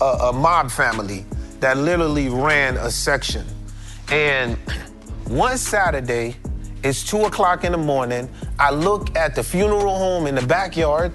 [0.00, 1.26] a, a mob family
[1.60, 3.44] that literally ran a section.
[4.10, 4.56] And
[5.26, 6.36] one Saturday,
[6.82, 8.30] it's two o'clock in the morning.
[8.58, 11.12] I look at the funeral home in the backyard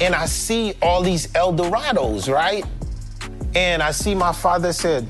[0.00, 2.64] and I see all these Eldorados, right?
[3.54, 5.06] And I see my father said,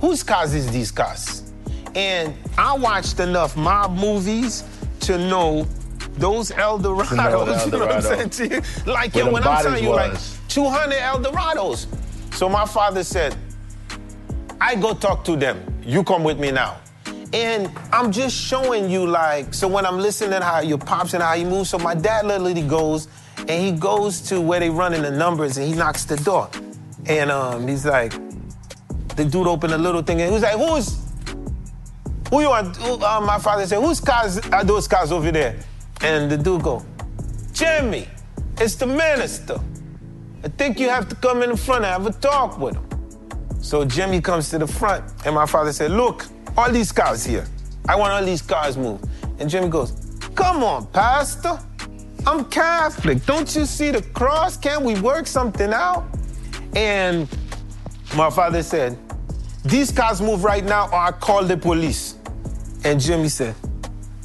[0.00, 1.52] whose cars is these cars?
[1.94, 4.64] And I watched enough mob movies
[5.00, 5.66] to know
[6.14, 7.64] those Eldorados, Eldorado.
[7.64, 8.62] you know what I'm saying to you?
[8.86, 10.38] Like, yo, when I'm telling you, was.
[10.38, 11.86] like, 200 Eldorados.
[12.34, 13.36] So my father said,
[14.60, 15.62] I go talk to them.
[15.84, 16.78] You come with me now.
[17.32, 21.34] And I'm just showing you, like, so when I'm listening how your pops and how
[21.34, 23.08] he moves, so my dad literally goes
[23.40, 26.50] and he goes to where they running the numbers and he knocks the door.
[27.06, 28.12] And um, he's like,
[29.16, 30.98] the dude opened a little thing and he's like, who's,
[32.30, 32.80] who you want?
[32.80, 35.58] Uh, my father said, whose cars are those cars over there?
[36.00, 36.84] And the dude go,
[37.52, 38.08] Jimmy,
[38.58, 39.60] it's the minister.
[40.44, 42.88] I think you have to come in the front and have a talk with him.
[43.60, 46.26] So Jimmy comes to the front, and my father said, Look,
[46.58, 47.46] all these cars here.
[47.88, 49.06] I want all these cars moved.
[49.38, 49.92] And Jimmy goes,
[50.34, 51.56] Come on, Pastor.
[52.26, 53.24] I'm Catholic.
[53.24, 54.56] Don't you see the cross?
[54.56, 56.04] Can't we work something out?
[56.74, 57.28] And
[58.16, 58.98] my father said,
[59.64, 62.16] These cars move right now, or I call the police.
[62.82, 63.54] And Jimmy said,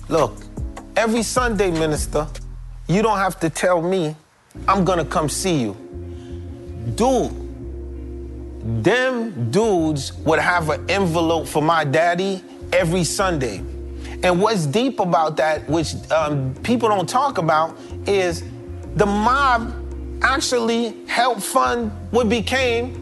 [0.09, 0.35] Look,
[0.95, 2.27] every Sunday, minister,
[2.87, 4.15] you don't have to tell me.
[4.67, 5.73] I'm gonna come see you.
[6.95, 7.42] Dude,
[8.63, 13.57] them dudes would have an envelope for my daddy every Sunday.
[14.23, 18.43] And what's deep about that, which um, people don't talk about, is
[18.95, 19.75] the mob
[20.21, 22.99] actually helped fund what became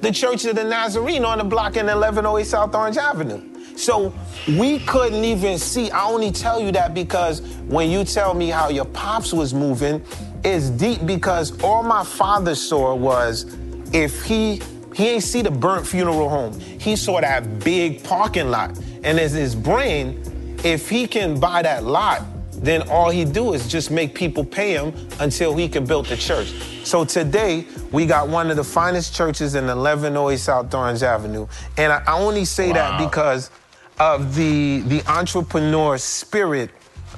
[0.00, 3.42] the Church of the Nazarene on the block in 1108 South Orange Avenue.
[3.76, 4.12] So
[4.48, 5.90] we couldn't even see.
[5.92, 10.02] I only tell you that because when you tell me how your pops was moving,
[10.44, 13.56] it's deep because all my father saw was
[13.92, 14.60] if he
[14.94, 16.58] he ain't see the burnt funeral home.
[16.58, 18.78] He saw that big parking lot.
[19.04, 20.22] And as his brain,
[20.64, 22.22] if he can buy that lot,
[22.52, 26.16] then all he do is just make people pay him until he can build the
[26.16, 26.48] church.
[26.84, 31.46] So today, we got one of the finest churches in 1108 South Orange Avenue.
[31.76, 32.74] And I only say wow.
[32.98, 33.50] that because
[34.00, 36.70] of the, the entrepreneur spirit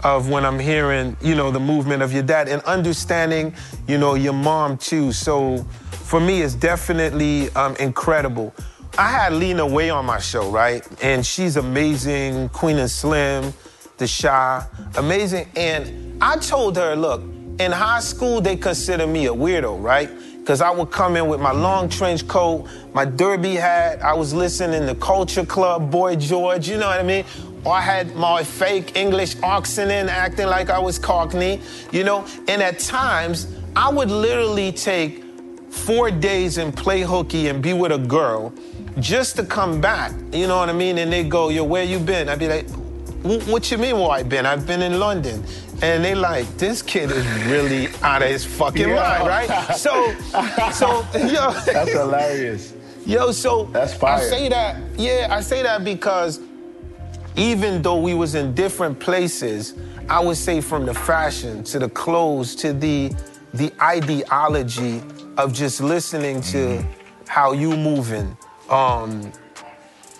[0.04, 3.54] of when I'm hearing, you know, the movement of your dad and understanding,
[3.86, 5.12] you know, your mom too.
[5.12, 5.66] So
[6.10, 8.52] for me, it's definitely um, incredible.
[8.98, 10.84] I had Lena Waithe on my show, right?
[11.00, 13.54] And she's amazing, Queen and Slim,
[13.96, 15.46] The Chi, amazing.
[15.54, 17.22] And I told her, look,
[17.60, 20.10] in high school, they consider me a weirdo, right?
[20.40, 24.02] Because I would come in with my long trench coat, my derby hat.
[24.02, 27.24] I was listening to Culture Club, Boy George, you know what I mean?
[27.62, 31.60] Or I had my fake English accent in, acting like I was Cockney,
[31.92, 32.26] you know?
[32.48, 33.46] And at times,
[33.76, 35.29] I would literally take
[35.70, 38.52] four days and play hooky and be with a girl
[38.98, 40.98] just to come back, you know what I mean?
[40.98, 42.28] And they go, yo, where you been?
[42.28, 42.68] I'd be like,
[43.22, 44.46] what you mean where I been?
[44.46, 45.44] I've been in London.
[45.82, 48.94] And they like, this kid is really out of his fucking yeah.
[48.94, 49.76] mind, right?
[49.76, 50.14] So,
[50.72, 51.52] so, yo.
[51.52, 52.74] That's hilarious.
[53.06, 54.18] Yo, so That's fire.
[54.18, 56.40] I say that, yeah, I say that because
[57.36, 59.74] even though we was in different places,
[60.08, 63.14] I would say from the fashion to the clothes to the
[63.54, 65.02] the ideology
[65.40, 66.84] of just listening to
[67.26, 68.36] how you moving.
[68.68, 69.32] Um,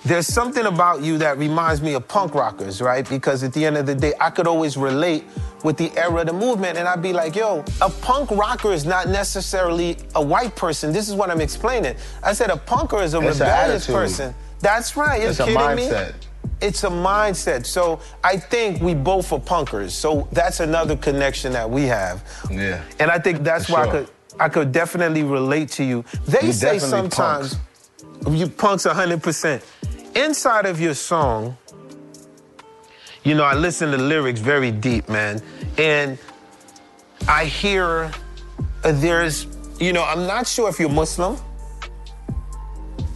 [0.03, 3.07] there's something about you that reminds me of punk rockers, right?
[3.07, 5.25] Because at the end of the day, I could always relate
[5.63, 8.87] with the era of the movement, and I'd be like, yo, a punk rocker is
[8.87, 10.91] not necessarily a white person.
[10.91, 11.97] This is what I'm explaining.
[12.23, 14.35] I said a punker is a it's rebellious person.
[14.61, 15.21] That's right.
[15.21, 16.15] You're it's kidding a mindset.
[16.15, 16.21] Me?
[16.63, 17.67] It's a mindset.
[17.67, 19.91] So I think we both are punkers.
[19.91, 22.25] So that's another connection that we have.
[22.51, 22.83] Yeah.
[22.99, 23.89] And I think that's For why sure.
[23.89, 24.09] I could
[24.41, 26.05] I could definitely relate to you.
[26.27, 27.57] They you say sometimes
[28.25, 28.39] punks.
[28.39, 29.63] you punks 100%.
[30.17, 31.57] Inside of your song,
[33.23, 35.43] you know, I listen to lyrics very deep, man.
[35.77, 36.19] And
[37.29, 38.11] I hear
[38.83, 39.47] uh, there's,
[39.79, 41.37] you know, I'm not sure if you're Muslim.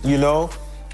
[0.04, 0.50] You know,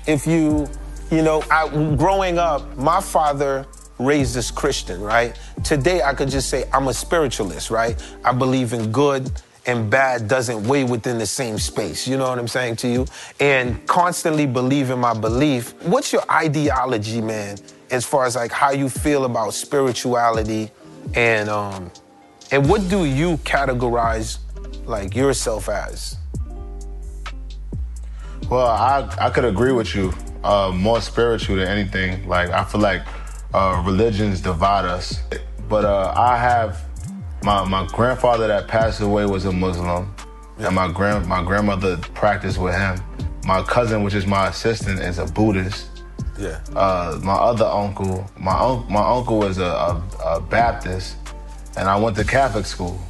[0.06, 0.68] if you
[1.10, 3.66] you know, I, growing up, my father
[3.98, 5.36] raised us Christian, right?
[5.64, 8.00] Today, I could just say I'm a spiritualist, right?
[8.24, 9.30] I believe in good
[9.70, 12.08] and bad doesn't weigh within the same space.
[12.08, 13.06] You know what I'm saying to you?
[13.38, 15.74] And constantly believe in my belief.
[15.84, 17.56] What's your ideology, man,
[17.90, 20.70] as far as like how you feel about spirituality
[21.14, 21.90] and um
[22.50, 24.38] and what do you categorize
[24.86, 26.16] like yourself as?
[28.50, 32.26] Well, I I could agree with you uh, more spiritual than anything.
[32.26, 33.02] Like I feel like
[33.54, 35.20] uh, religions divide us.
[35.68, 36.82] But uh, I have
[37.42, 40.14] my my grandfather that passed away was a Muslim,
[40.58, 43.00] and my grand my grandmother practiced with him.
[43.44, 45.86] My cousin, which is my assistant, is a Buddhist.
[46.38, 46.60] Yeah.
[46.74, 51.16] Uh, my other uncle, my un- my uncle was a, a, a Baptist,
[51.76, 53.00] and I went to Catholic school.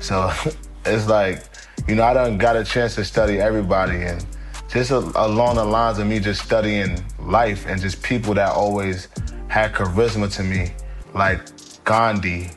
[0.00, 0.32] So
[0.84, 1.44] it's like,
[1.86, 4.24] you know, I done got a chance to study everybody and
[4.68, 9.08] just a, along the lines of me just studying life and just people that always
[9.48, 10.72] had charisma to me,
[11.14, 11.40] like
[11.84, 12.50] Gandhi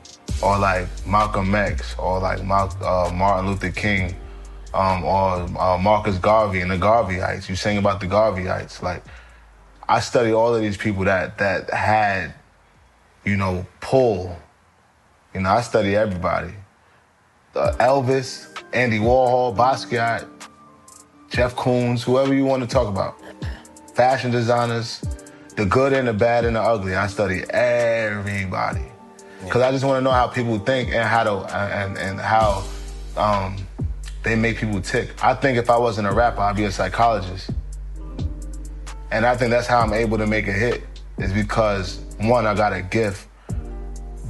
[0.43, 4.15] or like Malcolm X or like uh, Martin Luther King
[4.73, 7.47] um, or uh, Marcus Garvey and the Garveyites.
[7.47, 8.82] You sing about the Garveyites.
[8.82, 9.03] Like,
[9.88, 12.34] I study all of these people that that had,
[13.23, 14.38] you know, pull.
[15.34, 16.53] You know, I study everybody.
[17.56, 20.27] Uh, Elvis, Andy Warhol, Basquiat,
[21.29, 23.15] Jeff Koons, whoever you want to talk about.
[23.93, 25.03] Fashion designers,
[25.56, 26.95] the good and the bad and the ugly.
[26.95, 28.92] I study everybody
[29.43, 32.63] because I just want to know how people think and how to and and how
[33.17, 33.58] um,
[34.23, 35.23] they make people tick.
[35.23, 37.49] I think if I wasn't a rapper, I'd be a psychologist.
[39.12, 40.84] And I think that's how I'm able to make a hit,
[41.19, 43.27] is because one, I got a gift,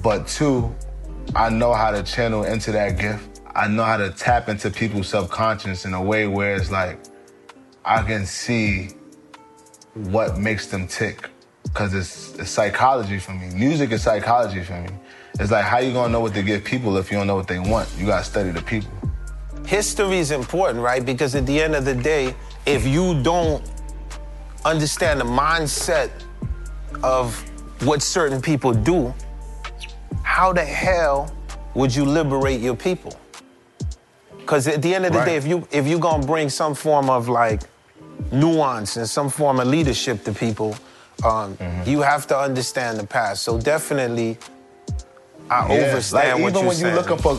[0.04, 0.76] but two,
[1.36, 3.42] I know how to channel into that gift.
[3.56, 7.00] I know how to tap into people's subconscious in a way where it's like
[7.86, 8.90] I can see
[9.94, 11.30] what makes them tick.
[11.74, 13.50] Cause it's, it's psychology for me.
[13.56, 14.90] Music is psychology for me.
[15.40, 17.48] It's like how you gonna know what to give people if you don't know what
[17.48, 17.90] they want?
[17.98, 18.92] You gotta study the people.
[19.66, 21.04] History is important, right?
[21.04, 22.36] Because at the end of the day,
[22.68, 23.64] if you don't
[24.66, 26.12] understand the mindset
[27.02, 27.36] of
[27.84, 29.12] what certain people do,
[30.22, 31.34] how the hell
[31.74, 33.14] would you liberate your people?
[34.38, 35.26] Because at the end of the Right.
[35.26, 37.62] day, if you if you're gonna bring some form of like
[38.32, 40.76] nuance and some form of leadership to people,
[41.24, 41.90] um, Mm-hmm.
[41.90, 43.44] you have to understand the past.
[43.44, 44.38] So definitely,
[45.50, 46.94] I Yeah, understand like, what even you're when saying.
[46.96, 47.36] you looking for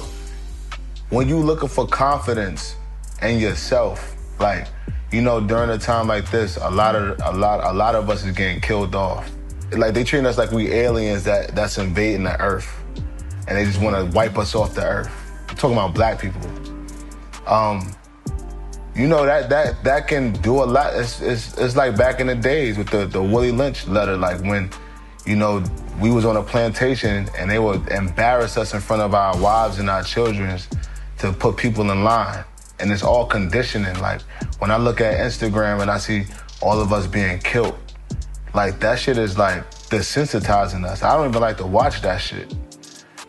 [1.11, 2.77] when you looking for confidence
[3.23, 4.67] in yourself, like
[5.13, 8.09] you know, during a time like this, a lot of a lot a lot of
[8.11, 9.31] us is getting killed off.
[9.73, 12.69] Like they treat us like we aliens that that's invading the earth,
[13.49, 15.11] and they just want to wipe us off the earth.
[15.49, 16.41] I'm talking about black people.
[17.47, 17.95] Um,
[18.95, 20.95] you know that that that can do a lot.
[20.95, 24.41] It's, it's it's like back in the days with the the Willie Lynch letter, like
[24.43, 24.71] when
[25.27, 25.65] you know
[26.01, 29.79] we was on a plantation and they would embarrass us in front of our wives
[29.79, 30.59] and our children
[31.19, 32.45] to put people in line,
[32.79, 33.99] and it's all conditioning.
[34.01, 34.21] Like
[34.59, 36.27] when I look at Instagram and I see
[36.63, 37.77] all of us being killed,
[38.55, 41.03] like that shit is like desensitizing us.
[41.03, 42.55] I don't even like to watch that shit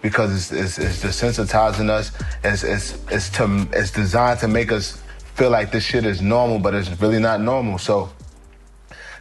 [0.03, 2.11] because it's, it's, it's desensitizing us.
[2.43, 5.01] It's, it's, it's, to, it's designed to make us
[5.35, 7.77] feel like this shit is normal, but it's really not normal.
[7.77, 8.09] So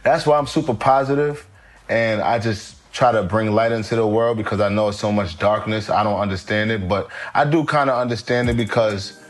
[0.03, 1.45] that's why I'm super positive,
[1.89, 5.11] and I just try to bring light into the world because I know it's so
[5.11, 5.89] much darkness.
[5.89, 9.21] I don't understand it, but I do kind of understand it because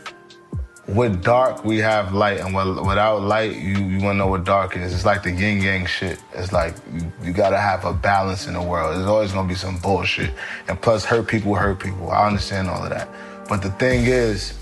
[0.86, 4.94] with dark we have light, and without light, you you wanna know what dark is.
[4.94, 6.20] It's like the yin yang shit.
[6.34, 8.94] It's like you, you gotta have a balance in the world.
[8.94, 10.32] There's always gonna be some bullshit,
[10.68, 12.12] and plus hurt people hurt people.
[12.12, 13.08] I understand all of that,
[13.48, 14.56] but the thing is,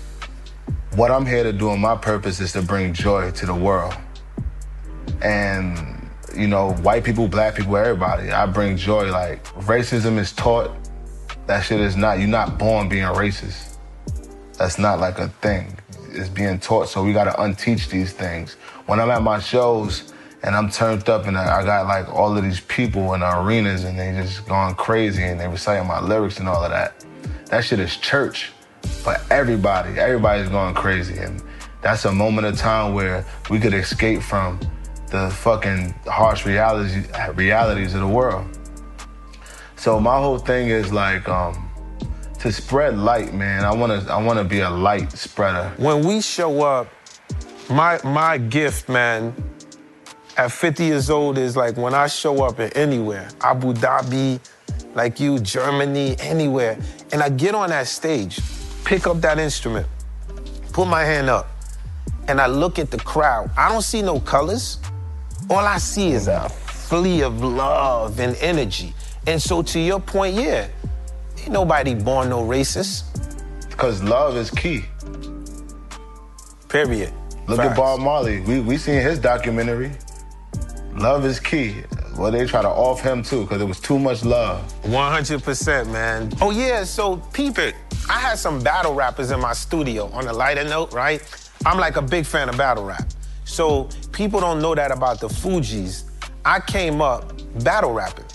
[0.95, 3.93] what I'm here to do, and my purpose is to bring joy to the world,
[5.21, 8.31] and you know, white people, black people, everybody.
[8.31, 9.11] I bring joy.
[9.11, 10.71] Like racism is taught.
[11.47, 12.19] That shit is not.
[12.19, 13.77] You're not born being racist.
[14.57, 15.77] That's not like a thing.
[16.11, 16.89] It's being taught.
[16.89, 18.53] So we gotta unteach these things.
[18.85, 22.43] When I'm at my shows and I'm turned up and I got like all of
[22.43, 26.39] these people in the arenas and they just going crazy and they reciting my lyrics
[26.39, 27.03] and all of that.
[27.47, 28.51] That shit is church
[29.05, 29.99] for everybody.
[29.99, 31.19] Everybody's going crazy.
[31.19, 31.41] And
[31.83, 34.59] that's a moment of time where we could escape from
[35.11, 38.45] the fucking harsh realities realities of the world.
[39.75, 41.69] So my whole thing is like um,
[42.39, 43.63] to spread light, man.
[43.63, 45.71] I wanna I wanna be a light spreader.
[45.77, 46.87] when we show up,
[47.69, 49.35] my my gift, man,
[50.35, 54.39] at 50 years old is like when I show up at anywhere, Abu Dhabi,
[54.95, 56.79] like you, Germany, anywhere,
[57.11, 58.39] and I get on that stage,
[58.85, 59.87] pick up that instrument,
[60.71, 61.47] put my hand up,
[62.27, 63.49] and I look at the crowd.
[63.57, 64.79] I don't see no colors.
[65.49, 68.93] All I see is a flea of love and energy.
[69.27, 70.67] And so to your point, yeah,
[71.39, 73.03] ain't nobody born no racist.
[73.75, 74.85] Cause love is key.
[76.69, 77.11] Period.
[77.47, 78.41] Look at Bob Marley.
[78.41, 79.91] We we seen his documentary.
[80.95, 81.83] Love is key.
[82.17, 84.61] Well, they try to off him too, because it was too much love.
[84.83, 86.31] 100%, man.
[86.39, 87.75] Oh, yeah, so peep it.
[88.09, 91.21] I had some battle rappers in my studio on a lighter note, right?
[91.65, 93.07] I'm like a big fan of battle rap.
[93.45, 96.03] So people don't know that about the Fugees.
[96.43, 98.25] I came up battle rapping.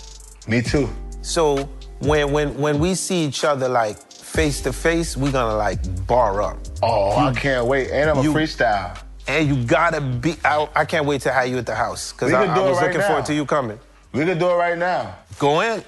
[0.47, 0.89] Me too.
[1.21, 5.79] So when when when we see each other like face to face, we gonna like
[6.07, 6.57] bar up.
[6.83, 7.91] Oh, I can't wait.
[7.91, 8.97] And I'm a freestyle.
[9.27, 12.11] And you gotta be I, I can't wait to have you at the house.
[12.11, 13.07] Cause We I, I was right looking now.
[13.07, 13.79] forward to you coming.
[14.11, 15.15] We can do it right now.
[15.39, 15.83] Go in.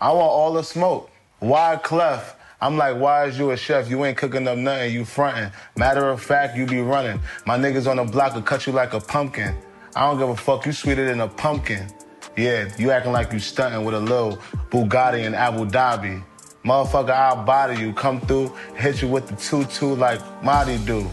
[0.00, 1.10] I want all the smoke.
[1.40, 2.34] Why Clef?
[2.60, 3.88] I'm like, why is you a chef?
[3.88, 4.92] You ain't cooking up nothing.
[4.92, 5.52] You fronting.
[5.76, 7.20] Matter of fact, you be running.
[7.46, 9.54] My niggas on the block will cut you like a pumpkin.
[9.94, 10.66] I don't give a fuck.
[10.66, 11.88] You sweeter than a pumpkin.
[12.36, 14.36] Yeah, you acting like you stunting with a little
[14.70, 16.22] Bugatti in Abu Dhabi.
[16.64, 17.92] Motherfucker, I'll body you.
[17.92, 21.08] Come through, hit you with the two-two like Marty do.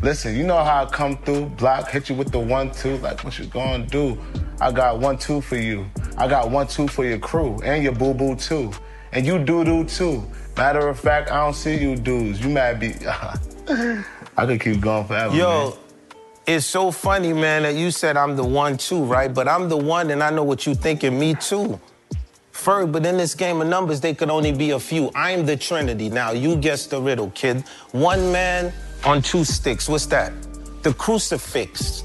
[0.00, 3.38] Listen, you know how I come through, block, hit you with the one-two, like what
[3.38, 4.18] you gonna do?
[4.60, 5.86] I got one-two for you.
[6.16, 8.72] I got one-two for your crew and your boo-boo too.
[9.12, 10.24] And you do-do too.
[10.56, 12.42] Matter of fact, I don't see you dudes.
[12.42, 12.94] You might be,
[13.68, 15.78] I could keep going forever, Yo, man.
[16.46, 19.32] it's so funny, man, that you said I'm the one too, right?
[19.32, 21.80] But I'm the one, and I know what you thinking, me too.
[22.52, 25.10] Ferg, but in this game of numbers, they could only be a few.
[25.14, 26.08] I'm the Trinity.
[26.10, 27.64] Now, you guess the riddle, kid.
[27.92, 28.72] One man,
[29.04, 29.88] on two sticks.
[29.88, 30.32] What's that?
[30.82, 32.04] The crucifix.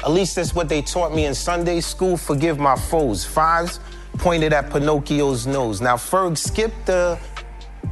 [0.00, 2.16] At least that's what they taught me in Sunday school.
[2.16, 3.24] Forgive my foes.
[3.24, 3.80] Fives
[4.18, 5.80] pointed at Pinocchio's nose.
[5.80, 7.18] Now, Ferg, skip the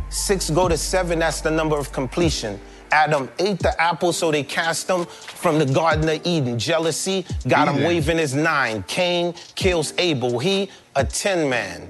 [0.08, 1.18] six, go to seven.
[1.20, 2.60] That's the number of completion.
[2.92, 6.58] Adam ate the apple, so they cast him from the Garden of Eden.
[6.58, 8.84] Jealousy got him waving his nine.
[8.84, 10.38] Cain kills Abel.
[10.38, 11.88] He, a 10 man.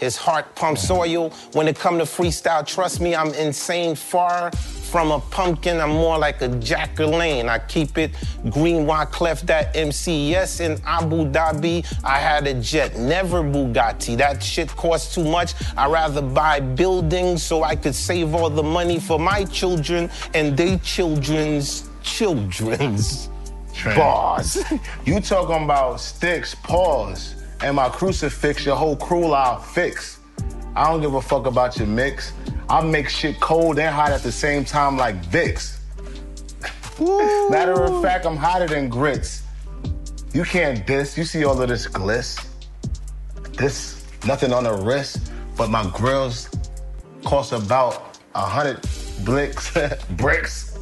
[0.00, 1.30] His heart pumps oil.
[1.52, 3.94] When it come to freestyle, trust me, I'm insane.
[3.94, 7.48] Far from a pumpkin, I'm more like a Jacqueline.
[7.48, 8.10] I keep it
[8.48, 10.30] green, Wyclef, that MC.
[10.30, 14.16] Yes, in Abu Dhabi, I had a jet, never Bugatti.
[14.16, 15.54] That shit costs too much.
[15.76, 20.56] i rather buy buildings so I could save all the money for my children and
[20.56, 23.28] their children's children's.
[23.84, 24.62] Bars.
[25.06, 30.18] You talking about sticks, pause, and my crucifix, your whole crew I'll fix.
[30.74, 32.32] I don't give a fuck about your mix.
[32.68, 35.78] I make shit cold and hot at the same time like Vicks.
[37.50, 39.42] Matter of fact, I'm hotter than grits.
[40.32, 41.18] You can't diss.
[41.18, 42.46] You see all of this gliss.
[43.54, 46.48] This, nothing on the wrist, but my grills
[47.24, 48.80] cost about a hundred
[49.24, 49.76] blicks,
[50.10, 50.78] bricks.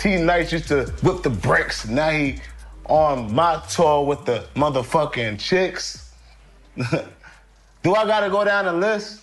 [0.00, 1.86] T Nice used to whip the bricks.
[1.86, 2.40] Now he
[2.86, 6.12] on my tour with the motherfucking chicks.
[6.76, 9.22] Do I gotta go down the list?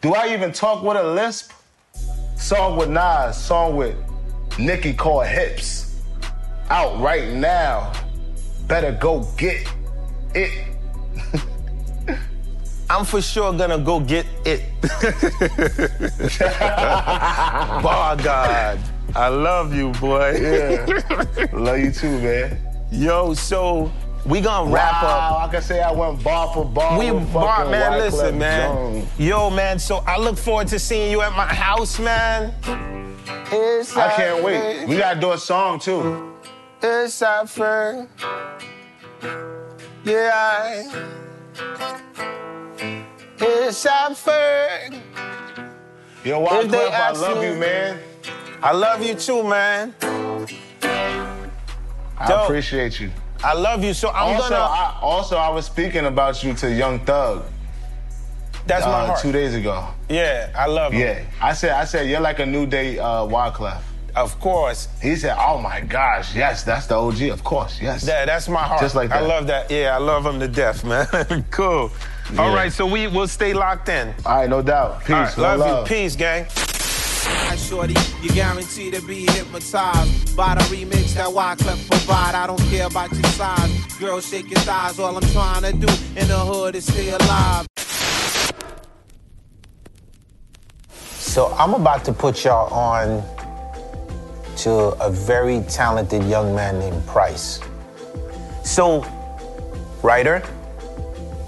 [0.00, 1.52] Do I even talk with a lisp?
[2.36, 3.96] Song with Nas, song with
[4.58, 6.02] Nicki called Hips.
[6.68, 7.92] Out right now.
[8.66, 9.66] Better go get
[10.34, 10.50] it.
[12.90, 14.62] I'm for sure gonna go get it.
[17.82, 18.78] Bar God.
[19.16, 20.38] I love you, boy.
[20.40, 21.46] Yeah.
[21.52, 22.58] Love you too, man.
[22.90, 23.92] Yo, so
[24.26, 25.48] we gonna wrap wow, up.
[25.48, 26.98] I can say I went bar for bar.
[26.98, 27.92] We bar, man.
[27.92, 29.06] Wyclef Listen, man.
[29.16, 29.26] Jean.
[29.26, 29.78] Yo, man.
[29.78, 32.52] So I look forward to seeing you at my house, man.
[33.52, 34.88] It's I can't wait.
[34.88, 36.34] We gotta do a song too.
[36.82, 38.08] It's Ferg.
[40.04, 40.90] Yeah.
[43.38, 45.00] It's Ferg.
[46.24, 48.00] Yo, Wyclef, I love you- you, man.
[48.64, 49.94] I love you too, man.
[50.00, 50.46] I
[52.26, 52.44] Dope.
[52.44, 53.10] appreciate you.
[53.44, 53.92] I love you.
[53.92, 54.54] So I'm also, gonna.
[54.56, 57.44] I, also, I was speaking about you to Young Thug
[58.66, 59.20] that's my uh, heart.
[59.20, 59.86] two days ago.
[60.08, 61.00] Yeah, I love him.
[61.02, 63.80] Yeah, I said, I said, you're like a new day uh, Wyclef.
[64.16, 64.88] Of course.
[65.02, 68.06] He said, oh my gosh, yes, that's the OG, of course, yes.
[68.06, 68.80] Yeah, that's my heart.
[68.80, 69.22] Just like that.
[69.22, 69.70] I love that.
[69.70, 71.44] Yeah, I love him to death, man.
[71.50, 71.90] cool.
[72.38, 72.54] All Yeah.
[72.54, 74.14] right, so we will stay locked in.
[74.24, 75.00] All right, no doubt.
[75.00, 75.96] Peace, All right, one love, you.
[75.96, 76.46] Peace, gang.
[77.54, 82.34] Hi, shorty, you guarantee to be hypnotized by the remix that Wyclef provide.
[82.34, 84.98] I don't care about your size, girl, shake your thighs.
[84.98, 85.86] All I'm trying to do
[86.20, 87.68] in the hood is stay alive.
[90.88, 93.22] So I'm about to put y'all on
[94.56, 97.60] to a very talented young man named Price.
[98.64, 99.06] So,
[100.02, 100.42] writer,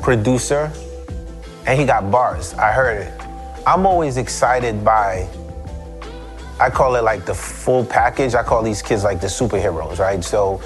[0.01, 0.71] producer,
[1.67, 2.55] and he got bars.
[2.55, 3.13] I heard it.
[3.67, 5.29] I'm always excited by,
[6.59, 8.35] I call it like the full package.
[8.35, 10.25] I call these kids like the superheroes, right?
[10.25, 10.57] So,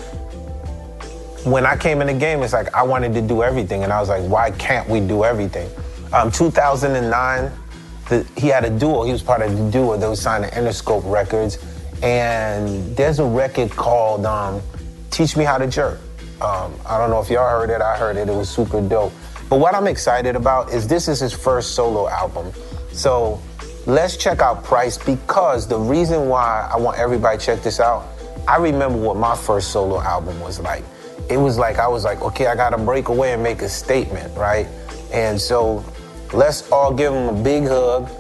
[1.45, 3.99] when I came in the game, it's like I wanted to do everything, and I
[3.99, 5.69] was like, why can't we do everything?
[6.13, 7.51] Um, 2009,
[8.09, 9.05] the, he had a duo.
[9.05, 11.59] He was part of the duo that was signed to Interscope Records,
[12.03, 14.61] and there's a record called um,
[15.11, 15.99] "Teach Me How to Jerk."
[16.41, 17.83] Um, I don't know if y'all heard it.
[17.83, 18.29] I heard it.
[18.29, 19.13] It was super dope.
[19.49, 22.53] But what I'm excited about is this is his first solo album.
[22.93, 23.41] So
[23.87, 28.07] let's check out Price because the reason why I want everybody to check this out,
[28.47, 30.85] I remember what my first solo album was like.
[31.29, 34.37] It was like I was like, okay, I gotta break away and make a statement,
[34.37, 34.67] right?
[35.13, 35.85] And so
[36.33, 38.11] let's all give him a big hug.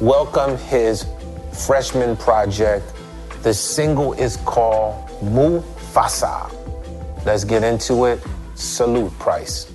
[0.00, 1.06] Welcome his
[1.52, 2.92] freshman project.
[3.42, 6.52] The single is called Mufasa.
[7.24, 8.20] Let's get into it.
[8.54, 9.72] Salute, Price.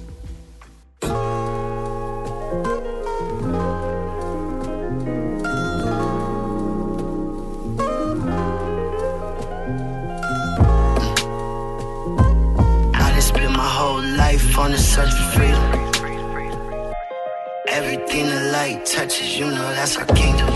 [15.10, 15.64] Freedom.
[17.68, 20.48] Everything the light touches, you know that's our kingdom.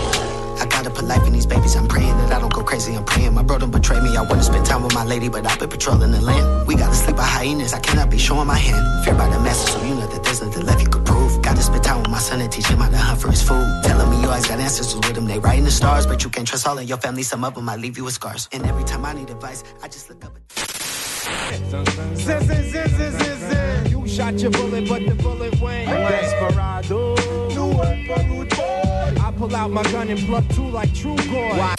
[0.58, 1.74] I gotta put life in these babies.
[1.76, 2.94] I'm praying that I don't go crazy.
[2.94, 4.16] I'm praying my bro don't betray me.
[4.16, 6.66] I wanna spend time with my lady, but I've been patrolling the land.
[6.66, 7.72] We gotta sleep by hyenas.
[7.72, 9.04] I cannot be showing my hand.
[9.04, 11.42] Fear by the masses, so you know that there's nothing left you could prove.
[11.42, 13.66] Gotta spend time with my son and teach him how to hunt for his food.
[13.84, 15.26] Telling me you always got ancestors with him.
[15.26, 17.22] They writing the stars, but you can't trust all of your family.
[17.22, 18.48] Some of them might leave you with scars.
[18.52, 20.38] And every time I need advice, I just look up.
[22.16, 25.88] Zin, shot your bullet, but the bullet went.
[25.88, 27.14] Desperado.
[27.48, 29.14] New word for rude boy.
[29.20, 31.74] I pull out my gun and plug two like true boy.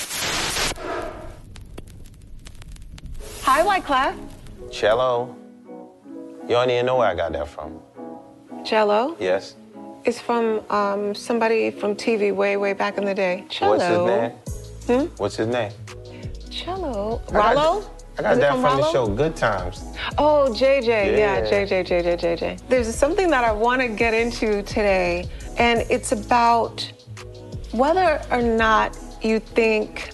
[3.41, 4.15] Hi, Wyclef.
[4.71, 5.35] Cello.
[6.43, 7.79] You don't even know where I got that from.
[8.63, 9.17] Cello.
[9.19, 9.55] Yes.
[10.05, 13.45] It's from um, somebody from TV way, way back in the day.
[13.49, 13.77] Cello.
[13.77, 15.07] What's his name?
[15.07, 15.15] Hmm?
[15.17, 15.71] What's his name?
[16.51, 17.21] Cello.
[17.31, 17.89] I Rollo?
[18.17, 19.83] I got that from from, the show Good Times.
[20.17, 20.87] Oh, JJ.
[20.87, 21.41] Yeah, Yeah.
[21.41, 22.59] JJ, JJ, JJ.
[22.67, 26.91] There's something that I want to get into today, and it's about
[27.71, 30.11] whether or not you think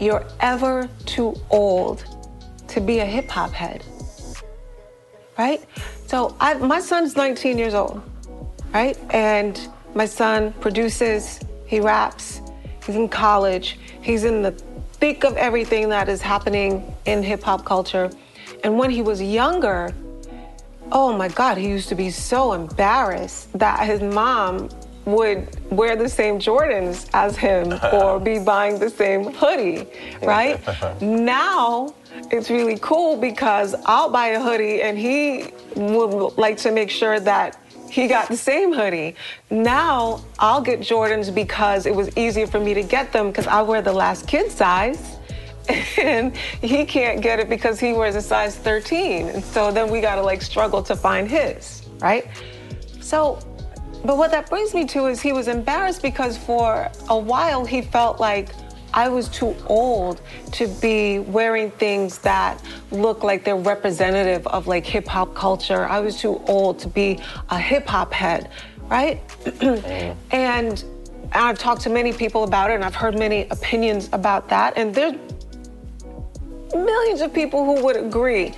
[0.00, 2.04] you're ever too old
[2.68, 3.84] to be a hip hop head.
[5.36, 5.64] Right?
[6.06, 8.00] So I, my son's 19 years old,
[8.72, 8.96] right?
[9.10, 12.40] And my son produces, he raps,
[12.86, 14.52] he's in college, he's in the
[15.00, 18.10] thick of everything that is happening in hip hop culture.
[18.64, 19.94] And when he was younger,
[20.90, 24.68] oh my God, he used to be so embarrassed that his mom
[25.04, 29.86] would wear the same Jordans as him or be buying the same hoodie,
[30.22, 30.60] right?
[31.00, 31.94] now
[32.30, 37.20] it's really cool because I'll buy a hoodie and he would like to make sure
[37.20, 37.58] that
[37.90, 39.14] he got the same hoodie.
[39.50, 43.62] Now I'll get Jordans because it was easier for me to get them because I
[43.62, 45.18] wear the last kid size
[45.98, 49.28] and he can't get it because he wears a size 13.
[49.28, 52.26] And so then we gotta like struggle to find his, right?
[53.00, 53.38] So,
[54.04, 57.82] but what that brings me to is he was embarrassed because for a while he
[57.82, 58.48] felt like
[58.94, 60.20] I was too old
[60.52, 65.86] to be wearing things that look like they're representative of like hip hop culture.
[65.86, 67.20] I was too old to be
[67.50, 68.50] a hip hop head,
[68.88, 69.26] right?
[69.44, 70.16] Mm.
[70.30, 70.84] and
[71.32, 74.76] I've talked to many people about it and I've heard many opinions about that.
[74.76, 75.14] And there's
[76.74, 78.54] millions of people who would agree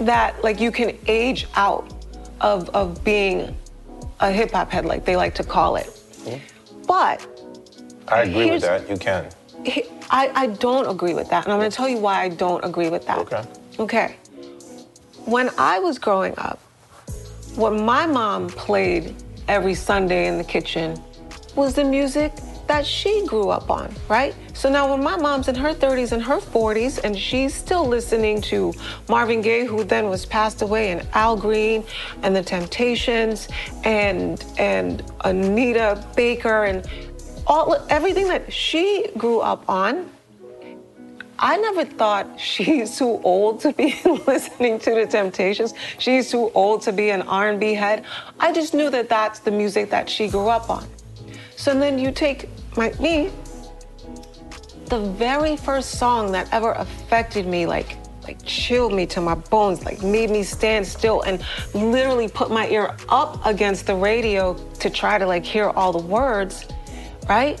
[0.00, 1.92] that like you can age out
[2.40, 3.56] of, of being
[4.20, 5.90] a hip hop head, like they like to call it.
[6.86, 7.26] But
[8.08, 8.88] I agree with that.
[8.88, 9.28] You can.
[10.10, 11.44] I, I don't agree with that.
[11.44, 13.18] And I'm going to tell you why I don't agree with that.
[13.18, 13.44] Okay.
[13.78, 14.16] Okay.
[15.24, 16.58] When I was growing up,
[17.56, 19.14] what my mom played
[19.48, 21.00] every Sunday in the kitchen
[21.56, 22.32] was the music
[22.66, 24.34] that she grew up on, right?
[24.54, 28.40] So now when my mom's in her 30s and her 40s and she's still listening
[28.42, 28.72] to
[29.08, 31.84] Marvin Gaye who then was passed away and Al Green
[32.22, 33.48] and the Temptations
[33.84, 36.88] and and Anita Baker and
[37.46, 40.10] all everything that she grew up on
[41.38, 43.94] I never thought she's too old to be
[44.26, 45.74] listening to the Temptations.
[45.98, 48.04] She's too old to be an R&B head.
[48.40, 50.86] I just knew that that's the music that she grew up on.
[51.56, 53.30] So then you take my me.
[54.86, 59.84] The very first song that ever affected me, like like chilled me to my bones,
[59.84, 64.88] like made me stand still and literally put my ear up against the radio to
[64.88, 66.66] try to like hear all the words,
[67.28, 67.60] right?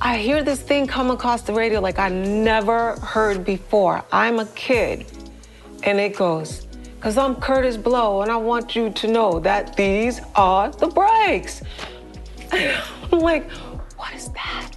[0.00, 4.02] I hear this thing come across the radio like I never heard before.
[4.10, 5.06] I'm a kid.
[5.82, 10.20] And it goes, because I'm Kurtis Blow, and I want you to know that these
[10.34, 11.62] are the breaks.
[12.52, 13.50] I'm like,
[13.96, 14.70] what is that?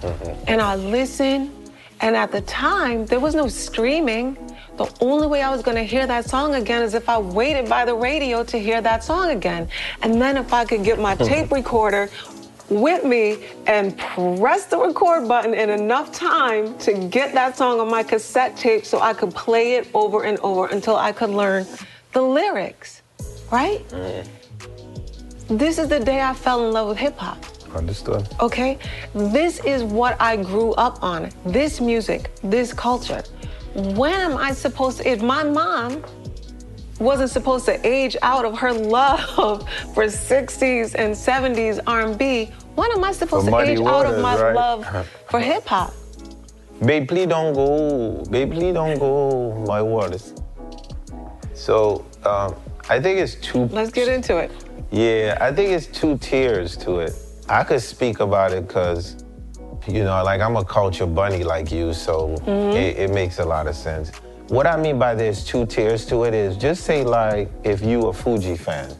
[0.00, 0.44] Mm-hmm.
[0.46, 1.52] And I listen,
[2.00, 4.36] and at the time, there was no streaming.
[4.76, 7.84] The only way I was gonna hear that song again is if I waited by
[7.84, 9.68] the radio to hear that song again.
[10.02, 12.08] And then if I could get my tape recorder
[12.70, 17.90] with me and press the record button in enough time to get that song on
[17.90, 21.66] my cassette tape so I could play it over and over until I could learn
[22.12, 23.02] the lyrics,
[23.50, 23.86] right?
[23.88, 24.26] Mm.
[25.48, 27.42] This is the day I fell in love with hip hop.
[27.74, 28.28] Understood.
[28.40, 28.78] Okay?
[29.14, 31.30] This is what I grew up on.
[31.46, 33.22] This music, this culture.
[33.74, 36.02] When am I supposed to, if my mom
[36.98, 43.04] wasn't supposed to age out of her love for 60s and 70s R&B, when am
[43.04, 44.54] I supposed For to age out of my right?
[44.54, 45.92] love for hip hop?
[46.84, 48.24] Babe, please don't go.
[48.30, 49.64] Babe, please don't go.
[49.66, 50.32] My waters.
[51.54, 52.54] So, um,
[52.88, 53.64] I think it's two.
[53.64, 54.50] Let's get into it.
[54.90, 57.12] Yeah, I think it's two tiers to it.
[57.48, 59.24] I could speak about it because,
[59.88, 63.66] you know, like I'm a culture bunny like you, so it, it makes a lot
[63.66, 64.12] of sense.
[64.48, 68.06] What I mean by there's two tiers to it is just say like if you
[68.06, 68.96] a Fugee fan,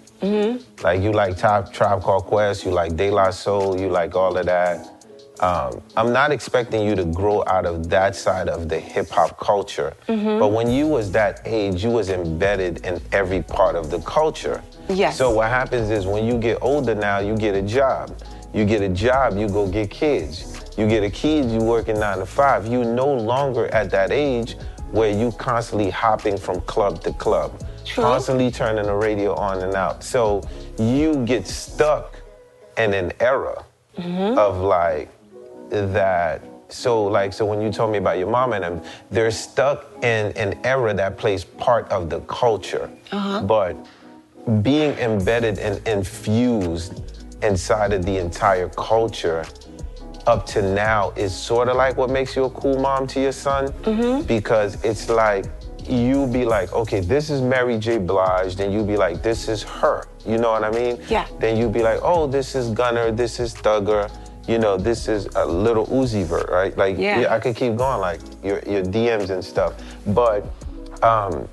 [0.83, 4.37] like you like Top Tribe Called Quest, you like De La Soul, you like all
[4.37, 4.87] of that.
[5.41, 9.39] Um, I'm not expecting you to grow out of that side of the hip hop
[9.39, 14.01] culture, but when you was that age, you was embedded in every part of the
[14.01, 14.63] culture.
[14.91, 15.17] Yes.
[15.17, 18.15] So what happens is when you get older now, you get a job.
[18.53, 20.61] You get a job, you go get kids.
[20.77, 22.67] You get a kid, you working nine to five.
[22.67, 24.57] You no longer at that age
[24.91, 28.05] where you constantly hopping from club to club, True.
[28.05, 30.03] constantly turning the radio on and out.
[30.03, 30.43] So
[30.79, 32.21] you get stuck
[32.77, 33.65] in an era
[33.99, 35.11] of like
[35.71, 39.87] that so like so when you told me about your mom and them, they're stuck
[40.03, 42.91] in an era that plays part of the culture.
[43.11, 43.43] Uh-huh.
[43.43, 43.77] But
[44.63, 47.03] being embedded and infused
[47.43, 49.47] inside of the entire culture
[50.29, 53.33] up to now is sort of like what makes you a cool mom to your
[53.33, 53.73] son
[54.27, 55.47] because it's like
[55.89, 57.97] you be like, okay, this is Mary J.
[57.97, 60.05] Blige, then you be like, this is her.
[60.27, 61.01] You know what I mean?
[61.09, 61.27] Yeah.
[61.41, 64.11] Then you be like, oh, this is Gunna, this is Thugger,
[64.47, 66.77] you know, this is a Lil Uzi Vert, right?
[66.77, 67.35] Like, Yeah.
[67.35, 69.73] I could keep going, like your your DMs and stuff.
[70.09, 70.45] But
[71.03, 71.49] um,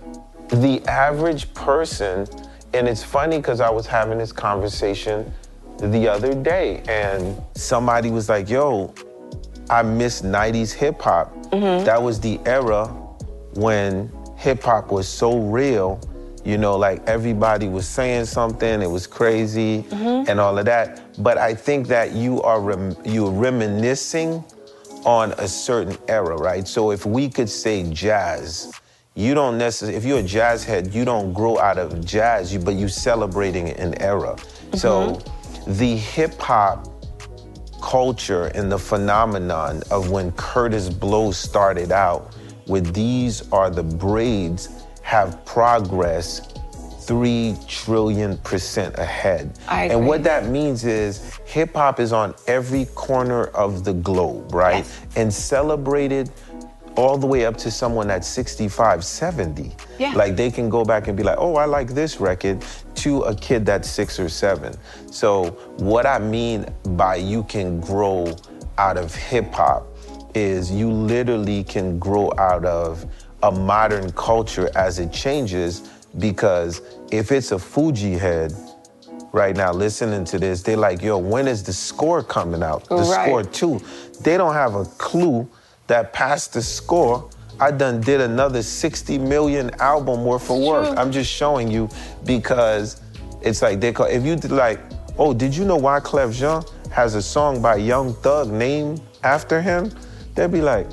[0.50, 2.28] the average person,
[2.74, 5.32] and it's funny because I was having this conversation
[5.78, 8.94] the other day, and somebody was like, yo,
[9.70, 11.34] I miss 90s hip hop.
[11.52, 11.86] Mm-hmm.
[11.86, 12.86] That was the era
[13.56, 16.00] when hip hop was so real.
[16.44, 20.30] You know, like everybody was saying something, it was crazy mm-hmm.
[20.30, 21.02] and all of that.
[21.24, 24.44] But I think that you are rem- you're reminiscing
[25.06, 26.68] on a certain era, right?
[26.68, 28.72] So if we could say jazz,
[29.16, 32.60] you don't necessarily, if you're a jazz head, you don't grow out of jazz, you,
[32.60, 34.36] but you're celebrating an era.
[34.76, 35.45] So mm-hmm.
[35.68, 36.88] The hip hop
[37.82, 42.36] culture and the phenomenon of when Kurtis Blow started out
[42.68, 44.70] with these are the braids
[45.02, 46.60] have progressed
[47.02, 49.60] three trillion percent ahead.
[49.92, 54.78] And what that means is hip hop is on every corner of the globe, right?
[54.78, 55.02] Yes.
[55.16, 56.32] And celebrated
[56.96, 59.72] all the way up to someone that's 65, 70.
[60.00, 60.14] Yeah.
[60.14, 62.64] Like they can go back and be like, oh, I like this record,
[62.96, 64.74] to a kid that's six or seven.
[65.12, 66.66] So, what I mean
[66.96, 68.36] by you can grow
[68.78, 69.86] out of hip hop
[70.34, 73.06] is you literally can grow out of
[73.44, 76.82] a modern culture as it changes because
[77.12, 78.54] if it's a Fugee head,
[79.32, 82.88] right now listening to this, they're like, yo, when is the score coming out?
[82.88, 83.28] The Right.
[83.28, 83.82] score two.
[84.22, 85.48] They don't have a clue
[85.88, 87.30] that passed the score,
[87.60, 90.88] I done did another 60 million album worth of work.
[90.88, 90.98] True.
[90.98, 91.90] I'm just showing you
[92.26, 93.02] because
[93.42, 94.80] it's like they call if you did like,
[95.18, 99.92] oh, did you know Wyclef Jean has a song by Young Thug named after him?
[100.34, 100.88] They'd be like,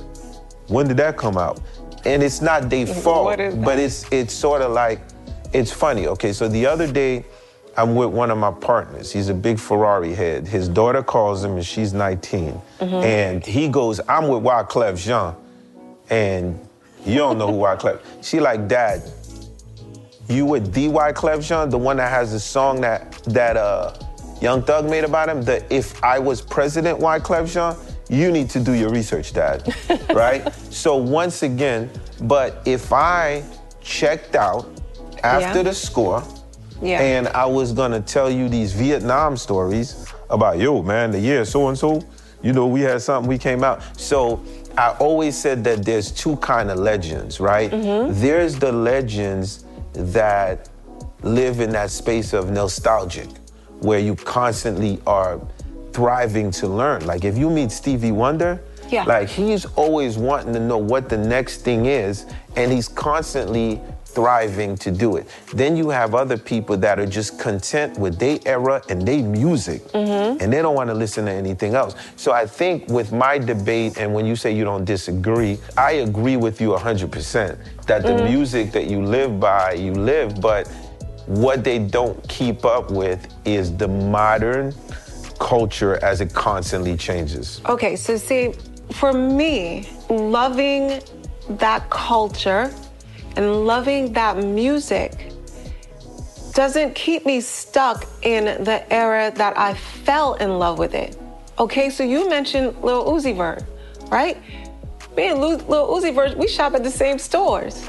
[0.69, 1.61] when did that come out?
[2.05, 3.65] And it's not their fault, What is that?
[3.65, 5.01] but it's it's sort of like
[5.53, 6.07] it's funny.
[6.07, 7.25] Okay, so the other day
[7.77, 9.11] I'm with one of my partners.
[9.13, 10.47] He's a big Ferrari head.
[10.47, 12.61] His daughter calls him and she's 19.
[12.81, 15.35] And he goes, I'm with Wyclef Jean.
[16.11, 16.59] And
[17.07, 18.01] you don't know who Wyclef.
[18.23, 19.03] She like, Dad,
[20.29, 23.95] you with the Wyclef Jean, the one that has the song that that uh
[24.41, 27.77] Young Thug made about him, the If I Was President Wyclef Jean,
[28.09, 29.75] you need to do your research, Dad.
[30.15, 30.53] right?
[30.71, 31.91] So once again,
[32.23, 33.45] but if I
[33.81, 34.67] checked out
[35.23, 35.63] after Yeah.
[35.63, 36.23] the score,
[36.83, 37.01] Yeah.
[37.01, 41.69] and I was gonna tell you these Vietnam stories about, yo, man, the year so
[41.69, 42.03] and so,
[42.43, 43.81] you know, we had something, we came out.
[43.99, 44.43] So
[44.77, 47.71] I always said that there's two kind of legends, right?
[47.71, 48.21] Mm-hmm.
[48.21, 50.69] There's the legends that
[51.23, 53.29] live in that space of nostalgic,
[53.81, 55.41] where you constantly are
[55.93, 57.05] thriving to learn.
[57.07, 58.61] Like if you meet Stevie Wonder,
[58.91, 59.05] Yeah.
[59.05, 62.27] like he's always wanting to know what the next thing is,
[62.57, 63.81] and he's constantly
[64.15, 65.27] thriving to do it.
[65.55, 69.83] Then you have other people that are just content with their era and their music,
[69.89, 70.41] mm-hmm.
[70.41, 71.95] and they don't want to listen to anything else.
[72.17, 76.37] So I think with my debate, and when you say you don't disagree, I agree
[76.37, 78.25] with you 100% that the mm-hmm.
[78.25, 80.69] music that you live by, you live, but
[81.27, 84.75] what they don't keep up with is the modern
[85.39, 87.61] culture as it constantly changes.
[87.69, 88.55] Okay, so see,
[88.93, 91.01] for me, loving
[91.49, 92.73] that culture
[93.37, 95.33] and loving that music
[96.55, 101.17] doesn't keep me stuck in the era that I fell in love with it.
[101.59, 103.63] Okay, so you mentioned Lil Uzi Vert,
[104.11, 104.37] right?
[105.17, 107.89] Me and Lil Uzi Vert, we shop at the same stores.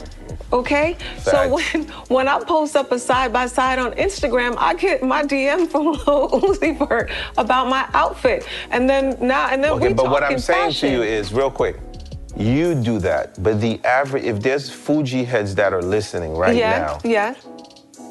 [0.52, 5.02] Okay, so when when I post up a side by side on Instagram, I get
[5.02, 9.88] my DM from Lil Uzi Vert about my outfit, and then now and then Okay,
[9.88, 10.90] we but what I'm saying fashion.
[10.90, 11.80] to you is, real quick,
[12.36, 16.80] you do that, but the average, if there's Fugee heads that are listening right yeah,
[16.80, 17.36] now, yeah,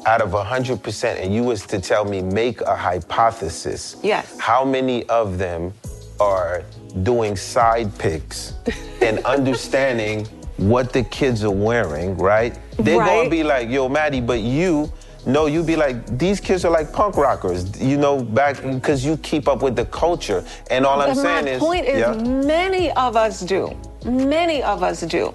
[0.05, 4.37] out of 100%, and you was to tell me, make a hypothesis, Yes.
[4.39, 5.73] how many of them
[6.19, 6.63] are
[7.03, 8.53] doing side picks
[9.01, 10.25] and understanding
[10.57, 12.57] what the kids are wearing, right?
[12.77, 14.91] They're gonna be like, yo, Maddie, but you,
[15.25, 19.17] no, you'd be like, these kids are like punk rockers, you know, back, because you
[19.17, 20.43] keep up with the culture.
[20.69, 22.13] And all I'm But saying my is, point is, Yeah.
[22.13, 23.75] many of us do.
[24.05, 25.33] Many of us do.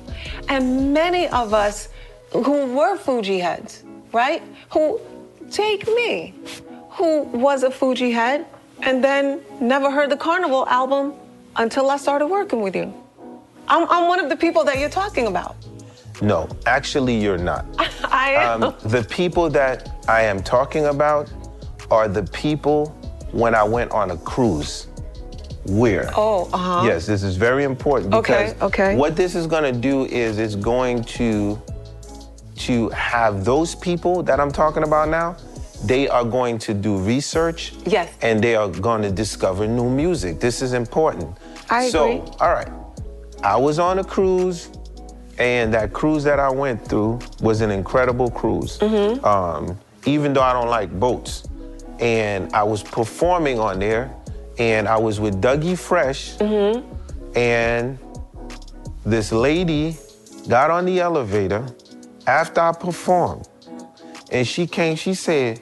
[0.49, 1.89] And many of us
[2.33, 3.83] who were Fugee heads,
[4.13, 4.43] right?
[4.71, 5.01] Who,
[5.51, 6.35] take me,
[6.91, 8.45] who was a Fugee head
[8.83, 11.15] and then never heard the Carnival album
[11.57, 12.93] until I started working with you.
[13.67, 15.57] I'm, I'm one of the people that you're talking about.
[16.21, 17.65] No, actually, you're not.
[18.05, 18.63] I am.
[18.65, 21.31] Um, the people that I am talking about
[21.91, 22.89] are the people
[23.33, 24.87] when I went on a cruise.
[25.67, 26.11] Where?
[26.17, 26.87] oh, uh huh.
[26.87, 28.97] Yes, this is very important Okay, because okay.
[28.97, 31.61] what this is going to do is it's going to
[32.57, 35.37] to have those people that I'm talking about now.
[35.85, 37.75] They are going to do research.
[37.87, 38.13] Yes.
[38.23, 40.41] And they are going to discover new music.
[40.41, 41.37] This is important.
[41.71, 42.33] I so, agree.
[42.41, 42.69] all right.
[43.45, 44.71] I was on a cruise,
[45.39, 48.79] and that cruise that I went through was an incredible cruise.
[48.79, 49.25] Mm-hmm.
[49.25, 51.49] Um, even though I don't like boats,
[51.99, 54.15] and I was performing on there,
[54.59, 57.39] and I was with Dougie Fresh, Mm-hmm.
[57.39, 57.99] and
[59.05, 59.97] this lady
[60.49, 61.65] got on the elevator
[62.27, 63.49] after I performed,
[64.31, 64.97] and she came.
[64.97, 65.61] She said,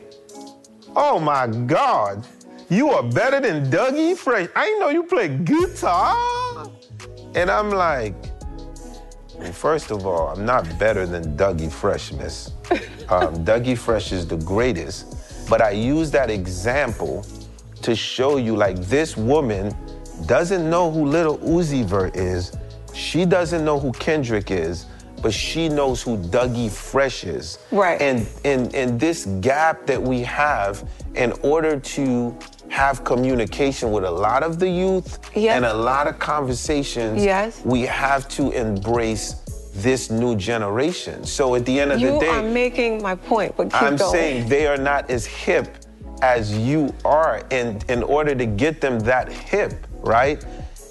[0.95, 2.27] "Oh my God,
[2.68, 4.49] you are better than Dougie Fresh.
[4.57, 6.70] I didn't know you play guitar."
[7.35, 8.14] And I'm like,
[9.39, 12.53] well, first of all, I'm not better than Dougie Fresh, miss.
[13.09, 15.49] Um, Dougie Fresh is the greatest.
[15.49, 17.24] But I use that example
[17.82, 19.74] to show you like this woman
[20.26, 22.57] doesn't know who Lil Uzi Vert is.
[22.95, 24.87] She doesn't know who Kendrick is,
[25.23, 27.59] but she knows who Dougie Fresh is.
[27.71, 28.01] Right.
[28.01, 32.37] And and and this gap that we have in order to
[32.69, 35.57] have communication with a lot of the youth Yes.
[35.57, 37.62] and a lot of conversations Yes.
[37.64, 39.37] we have to embrace
[39.75, 41.25] this new generation.
[41.25, 43.83] So at the end of You the day, you are making my point, but keep
[43.83, 44.11] I'm going.
[44.11, 45.69] saying they are not as hip
[46.23, 47.43] as you are.
[47.51, 50.45] And in order to get them that hip, right?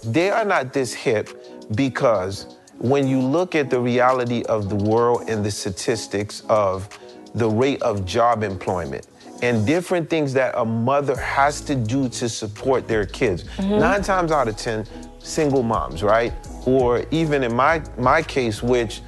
[0.04, 1.30] They are not this hip
[1.74, 2.46] because
[2.80, 6.88] when you look at the reality of the world and the statistics of
[7.34, 9.08] the rate of job employment
[9.42, 13.80] and different things that a mother has to do to support their kids, mm-hmm.
[13.80, 14.86] nine times out of 10,
[15.20, 16.34] single moms, right?
[16.66, 19.02] Or even in my, my case, which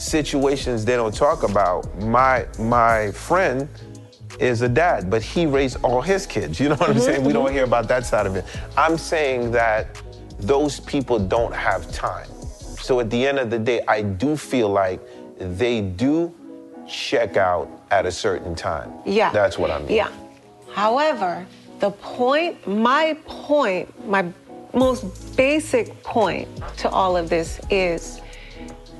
[0.00, 1.94] situations they don't talk about.
[2.00, 3.68] My my friend
[4.38, 6.58] is a dad, but he raised all his kids.
[6.58, 7.24] You know what I'm mm-hmm, saying?
[7.24, 7.54] We don't mm-hmm.
[7.54, 8.44] hear about that side of it.
[8.76, 10.00] I'm saying that
[10.38, 12.28] those people don't have time.
[12.90, 15.00] So at the end of the day, I do feel like
[15.38, 16.34] they do
[16.88, 18.92] check out at a certain time.
[19.06, 19.30] Yeah.
[19.30, 19.92] That's what I mean.
[19.92, 20.10] Yeah.
[20.72, 21.46] However,
[21.78, 24.26] the point, my point, my
[24.74, 28.20] most basic point to all of this is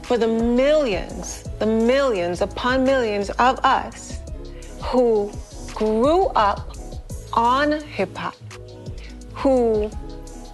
[0.03, 4.21] for the millions, the millions upon millions of us
[4.83, 5.33] who
[5.75, 6.77] grew up
[7.33, 8.37] on hip hop,
[9.35, 9.91] who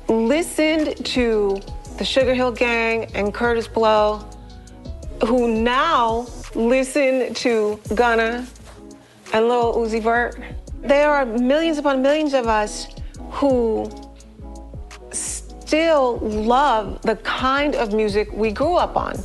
[0.09, 1.61] listened to
[1.99, 4.19] the Sugar Hill Gang and Kurtis Blow,
[5.27, 8.47] who now listen to Gunna
[9.33, 10.39] and Lil Uzi Vert.
[10.83, 12.89] There are millions upon millions of us
[13.31, 13.91] who
[15.11, 19.19] still love the kind of music we grew up on.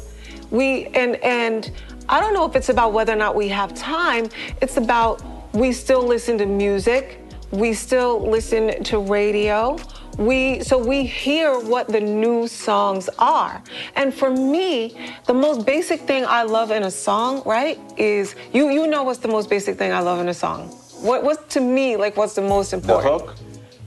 [0.49, 1.71] We and and
[2.07, 4.29] I don't know if it's about whether or not we have time.
[4.61, 5.21] It's about
[5.53, 7.19] we still listen to music.
[7.51, 9.77] We still listen to radio.
[10.17, 13.61] We so we hear what the new songs are.
[13.95, 18.69] And for me, the most basic thing I love in a song, right, is you
[18.69, 20.69] you know what's the most basic thing I love in a song?
[21.01, 23.19] What what's to me like what's the most important?
[23.19, 23.35] The hook?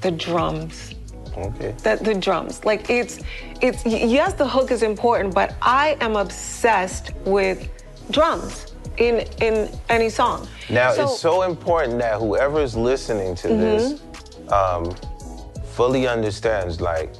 [0.00, 0.94] The drums
[1.36, 1.74] Okay.
[1.82, 2.64] the, the drums.
[2.64, 3.20] Like it's
[3.60, 7.68] it's yes, the hook is important, but I am obsessed with
[8.10, 10.46] drums in in any song.
[10.70, 14.00] Now it's so important that whoever is listening to this
[14.48, 14.94] um,
[15.74, 16.80] fully understands.
[16.80, 17.12] Like,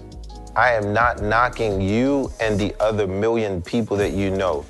[0.57, 4.64] I am not knocking you and the other million people that you know.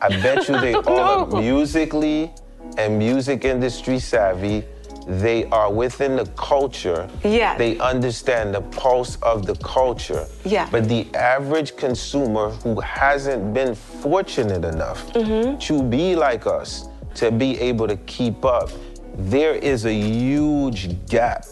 [0.00, 1.36] I bet you they all No.
[1.36, 2.32] are musically
[2.76, 4.64] and music industry savvy.
[5.06, 7.08] They are within the culture.
[7.24, 7.56] Yes.
[7.56, 10.26] They understand the pulse of the culture.
[10.44, 10.68] Yeah.
[10.70, 17.58] But the average consumer who hasn't been fortunate enough to be like us, to be
[17.58, 18.68] able to keep up,
[19.16, 21.46] there is a huge gap.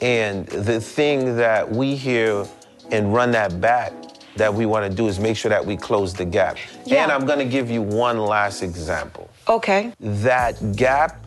[0.00, 2.46] And the thing that we hear
[2.90, 3.92] and run that back
[4.36, 6.56] that we want to do is make sure that we close the gap.
[6.84, 7.04] Yeah.
[7.04, 9.92] And I'm going to give you one last example okay.
[10.00, 11.26] that gap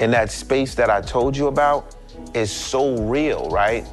[0.00, 1.94] in that space that I told you about
[2.34, 3.86] is so real, right?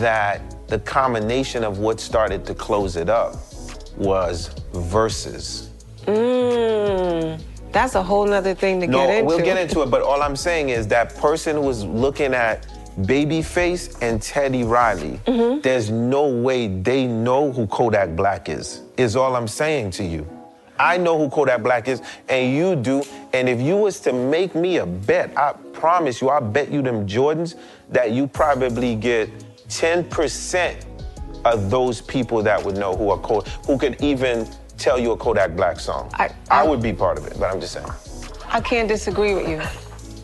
[0.00, 3.36] That the combination of what started to close it up
[3.96, 5.70] was verses.
[6.06, 7.40] Mm,
[7.72, 9.26] that's a whole nother thing to No, get into.
[9.26, 12.66] we'll get into it, but all I'm saying is that person was looking at
[13.00, 15.20] Babyface and Teddy Riley.
[15.26, 15.60] Mm-hmm.
[15.60, 20.26] There's no way they know who Kodak Black is, is all I'm saying to you.
[20.78, 23.02] I know who Kodak Black is, and you do.
[23.32, 26.82] And if you was to make me a bet, I promise you, I bet you
[26.82, 27.54] them Jordans
[27.90, 29.30] that you probably get
[29.68, 30.84] 10%
[31.44, 34.46] of those people that would know who are Kodak, who could even
[34.78, 36.10] tell you a Kodak Black song.
[36.14, 37.86] I- I I- would be part of it, but I'm just saying.
[38.48, 39.60] I can't disagree with you.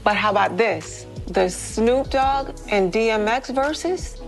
[0.04, 1.06] But how about this?
[1.32, 4.20] The Snoop Dogg and DMX verses,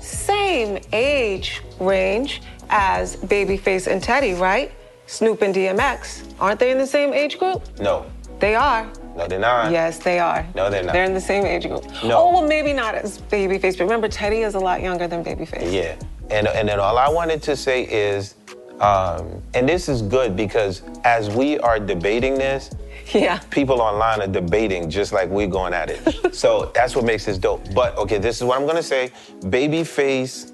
[0.00, 4.72] same age range as Babyface and Teddy, right?
[5.06, 6.24] Snoop and DMX.
[6.40, 7.62] Aren't they in the same age group?
[7.78, 8.06] No,
[8.38, 8.90] They are.
[9.16, 9.70] no, they're not.
[9.70, 10.46] Yes, they are.
[10.54, 10.92] No, they're not.
[10.94, 11.84] They're in the same age group.
[12.02, 12.16] No.
[12.18, 15.70] Oh, well, maybe not as Babyface, but remember, Teddy is a lot younger than Babyface.
[15.70, 15.96] Yeah,
[16.30, 18.36] and and then all I wanted to say is,
[18.80, 22.70] um, and this is good because as we are debating this,
[23.14, 23.38] Yeah.
[23.50, 26.34] people online are debating just like we're going at it.
[26.42, 27.62] so that's what makes this dope.
[27.74, 30.52] But okay, this is what I'm gonna say: Babyface,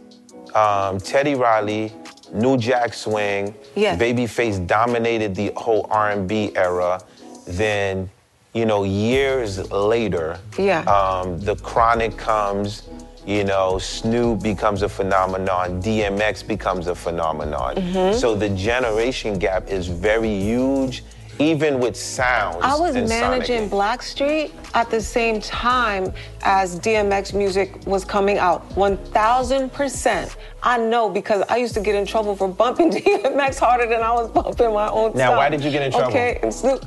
[0.56, 1.92] um, Teddy Riley,
[2.32, 3.54] New Jack Swing.
[3.74, 4.00] Yes.
[4.00, 7.00] Babyface dominated the whole R&B era.
[7.46, 8.10] Then,
[8.54, 10.80] you know, years later, Yeah.
[10.82, 12.82] um, the Chronic comes.
[13.26, 15.82] You know, Snoop becomes a phenomenon.
[15.82, 17.74] DMX becomes a phenomenon.
[17.74, 18.16] Mm-hmm.
[18.18, 21.02] So the generation gap is very huge,
[21.38, 22.58] even with sounds.
[22.62, 23.68] I was managing.
[23.70, 26.12] Blackstreet at the same time
[26.42, 28.68] as DMX music was coming out.
[28.70, 30.36] 1000%.
[30.62, 34.12] I know because I used to get in trouble for bumping DMX harder than I
[34.12, 35.36] was bumping my own Now, stuff.
[35.38, 36.08] why did you get in trouble?
[36.08, 36.84] Okay, and Snoop.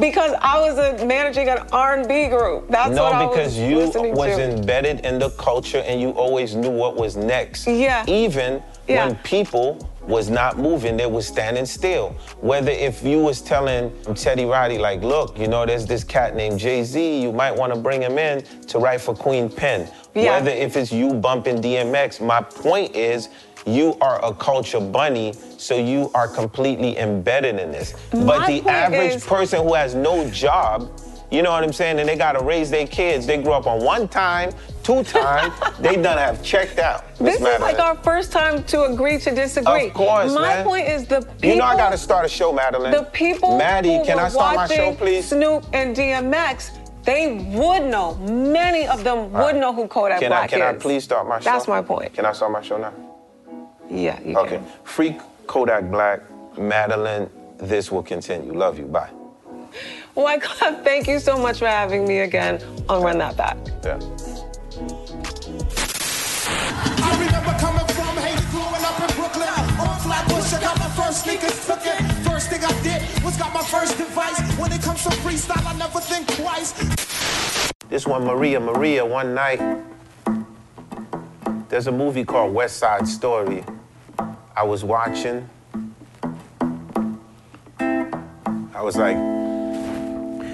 [0.00, 2.68] Because I was uh managing an R&B group.
[2.68, 4.42] That's what I no, because was you listening was to.
[4.56, 7.68] embedded in the culture and you always knew what was next.
[7.68, 8.04] Yeah.
[8.08, 9.06] Even Yeah.
[9.06, 12.16] when people was not moving, they was standing still.
[12.40, 16.58] Whether if you was telling Teddy Riley, like, look, you know, there's this cat named
[16.58, 19.88] Jay-Z, you might want to bring him in to write for Queen Pen.
[20.14, 20.38] Yeah.
[20.40, 23.28] Whether if it's you bumping DMX, my point is
[23.66, 27.92] you are a culture bunny, so you are completely embedded in this.
[28.10, 30.90] but the average is- person who has no job,
[31.30, 33.84] you know what I'm saying, and they gotta raise their kids, they grew up on
[33.84, 34.50] one time,
[34.88, 37.04] two times, they done have checked out.
[37.20, 39.88] Miss This is like our first time to agree to disagree.
[39.88, 40.64] Of course, My man.
[40.64, 41.48] point is the people.
[41.50, 42.92] You know I gotta start a show, Madeline.
[42.92, 45.28] The people Maddie, who can I start my watching show, please?
[45.28, 46.70] Snoop and DMX,
[47.04, 48.14] they would know.
[48.60, 50.82] Many of them would know who Kodak Can I Black can I is.
[50.82, 51.44] please start my show?
[51.44, 52.14] That's my point.
[52.14, 52.92] Can I start my show now?
[53.90, 54.56] Yeah, you Okay.
[54.56, 54.66] can.
[54.84, 55.16] Free
[55.46, 56.20] Kodak Black,
[56.58, 57.28] Madeline,
[57.58, 58.54] this will continue.
[58.54, 58.86] Love you.
[58.86, 59.10] Bye.
[60.16, 63.56] Oh Wyclef, thank you so much for having me again on Run That Back.
[63.84, 63.98] Yeah.
[71.08, 72.06] First sneakers cooking.
[72.22, 74.38] First thing I did was got my first device.
[74.58, 76.72] When it comes to freestyle, I never think twice.
[77.88, 79.58] This one, Maria, Maria, one night.
[81.70, 83.64] There's a movie called West Side Story.
[84.54, 85.48] I was watching.
[87.80, 89.16] I was like,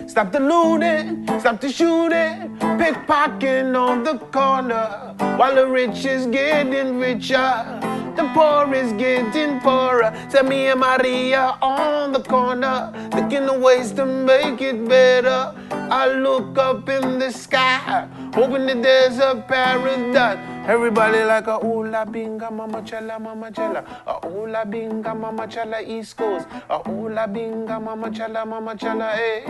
[0.08, 5.16] Stop the looting, stop the shooting, pickpocketing on the corner.
[5.36, 7.80] While the rich is getting richer,
[8.16, 10.12] the poor is getting poorer.
[10.28, 15.54] Send me and Maria on the corner, looking for ways to make it better.
[15.70, 20.38] I look up in the sky, hoping that there's a paradise.
[20.66, 25.46] Everybody like a ooh la binga mama chella mama chella, a ooh la binga mama
[25.46, 29.44] chella East Coast, a ooh la binga mama chella mama chella hey.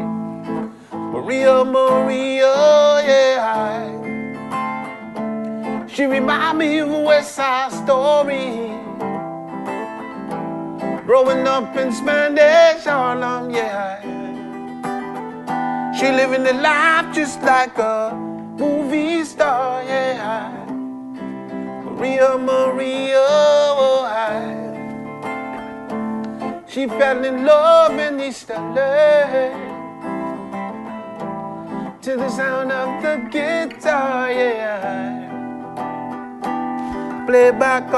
[1.15, 2.53] Maria, Maria,
[3.07, 4.14] yeah.
[5.95, 8.66] She remind me of a West Side Story.
[11.07, 14.03] Growing up in Spanish Harlem, yeah.
[15.97, 20.66] She living the life just like a movie star, yeah.
[21.84, 24.72] Maria, Maria, oh, I.
[26.66, 29.53] She fell in love in East LA
[32.03, 35.24] to the sound of the guitar, yeah.
[37.35, 37.93] Play back.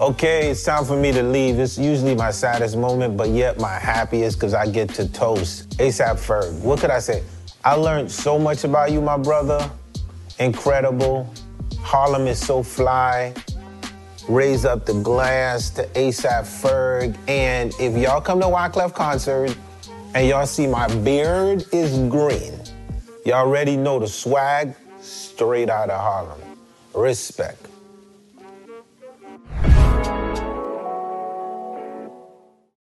[0.00, 1.58] Okay, it's time for me to leave.
[1.58, 6.24] It's usually my saddest moment, but yet my happiest because I get to toast ASAP
[6.24, 6.60] Ferg.
[6.60, 7.24] What could I say?
[7.64, 9.68] I learned so much about you, my brother.
[10.38, 11.34] Incredible.
[11.80, 13.34] Harlem is so fly.
[14.28, 17.16] Raise up the glass to ASAP Ferg.
[17.28, 19.54] And if y'all come to Wyclef concert
[20.14, 22.58] and y'all see my beard is green,
[23.26, 26.40] y'all already know the swag straight out of Harlem.
[26.94, 27.66] Respect.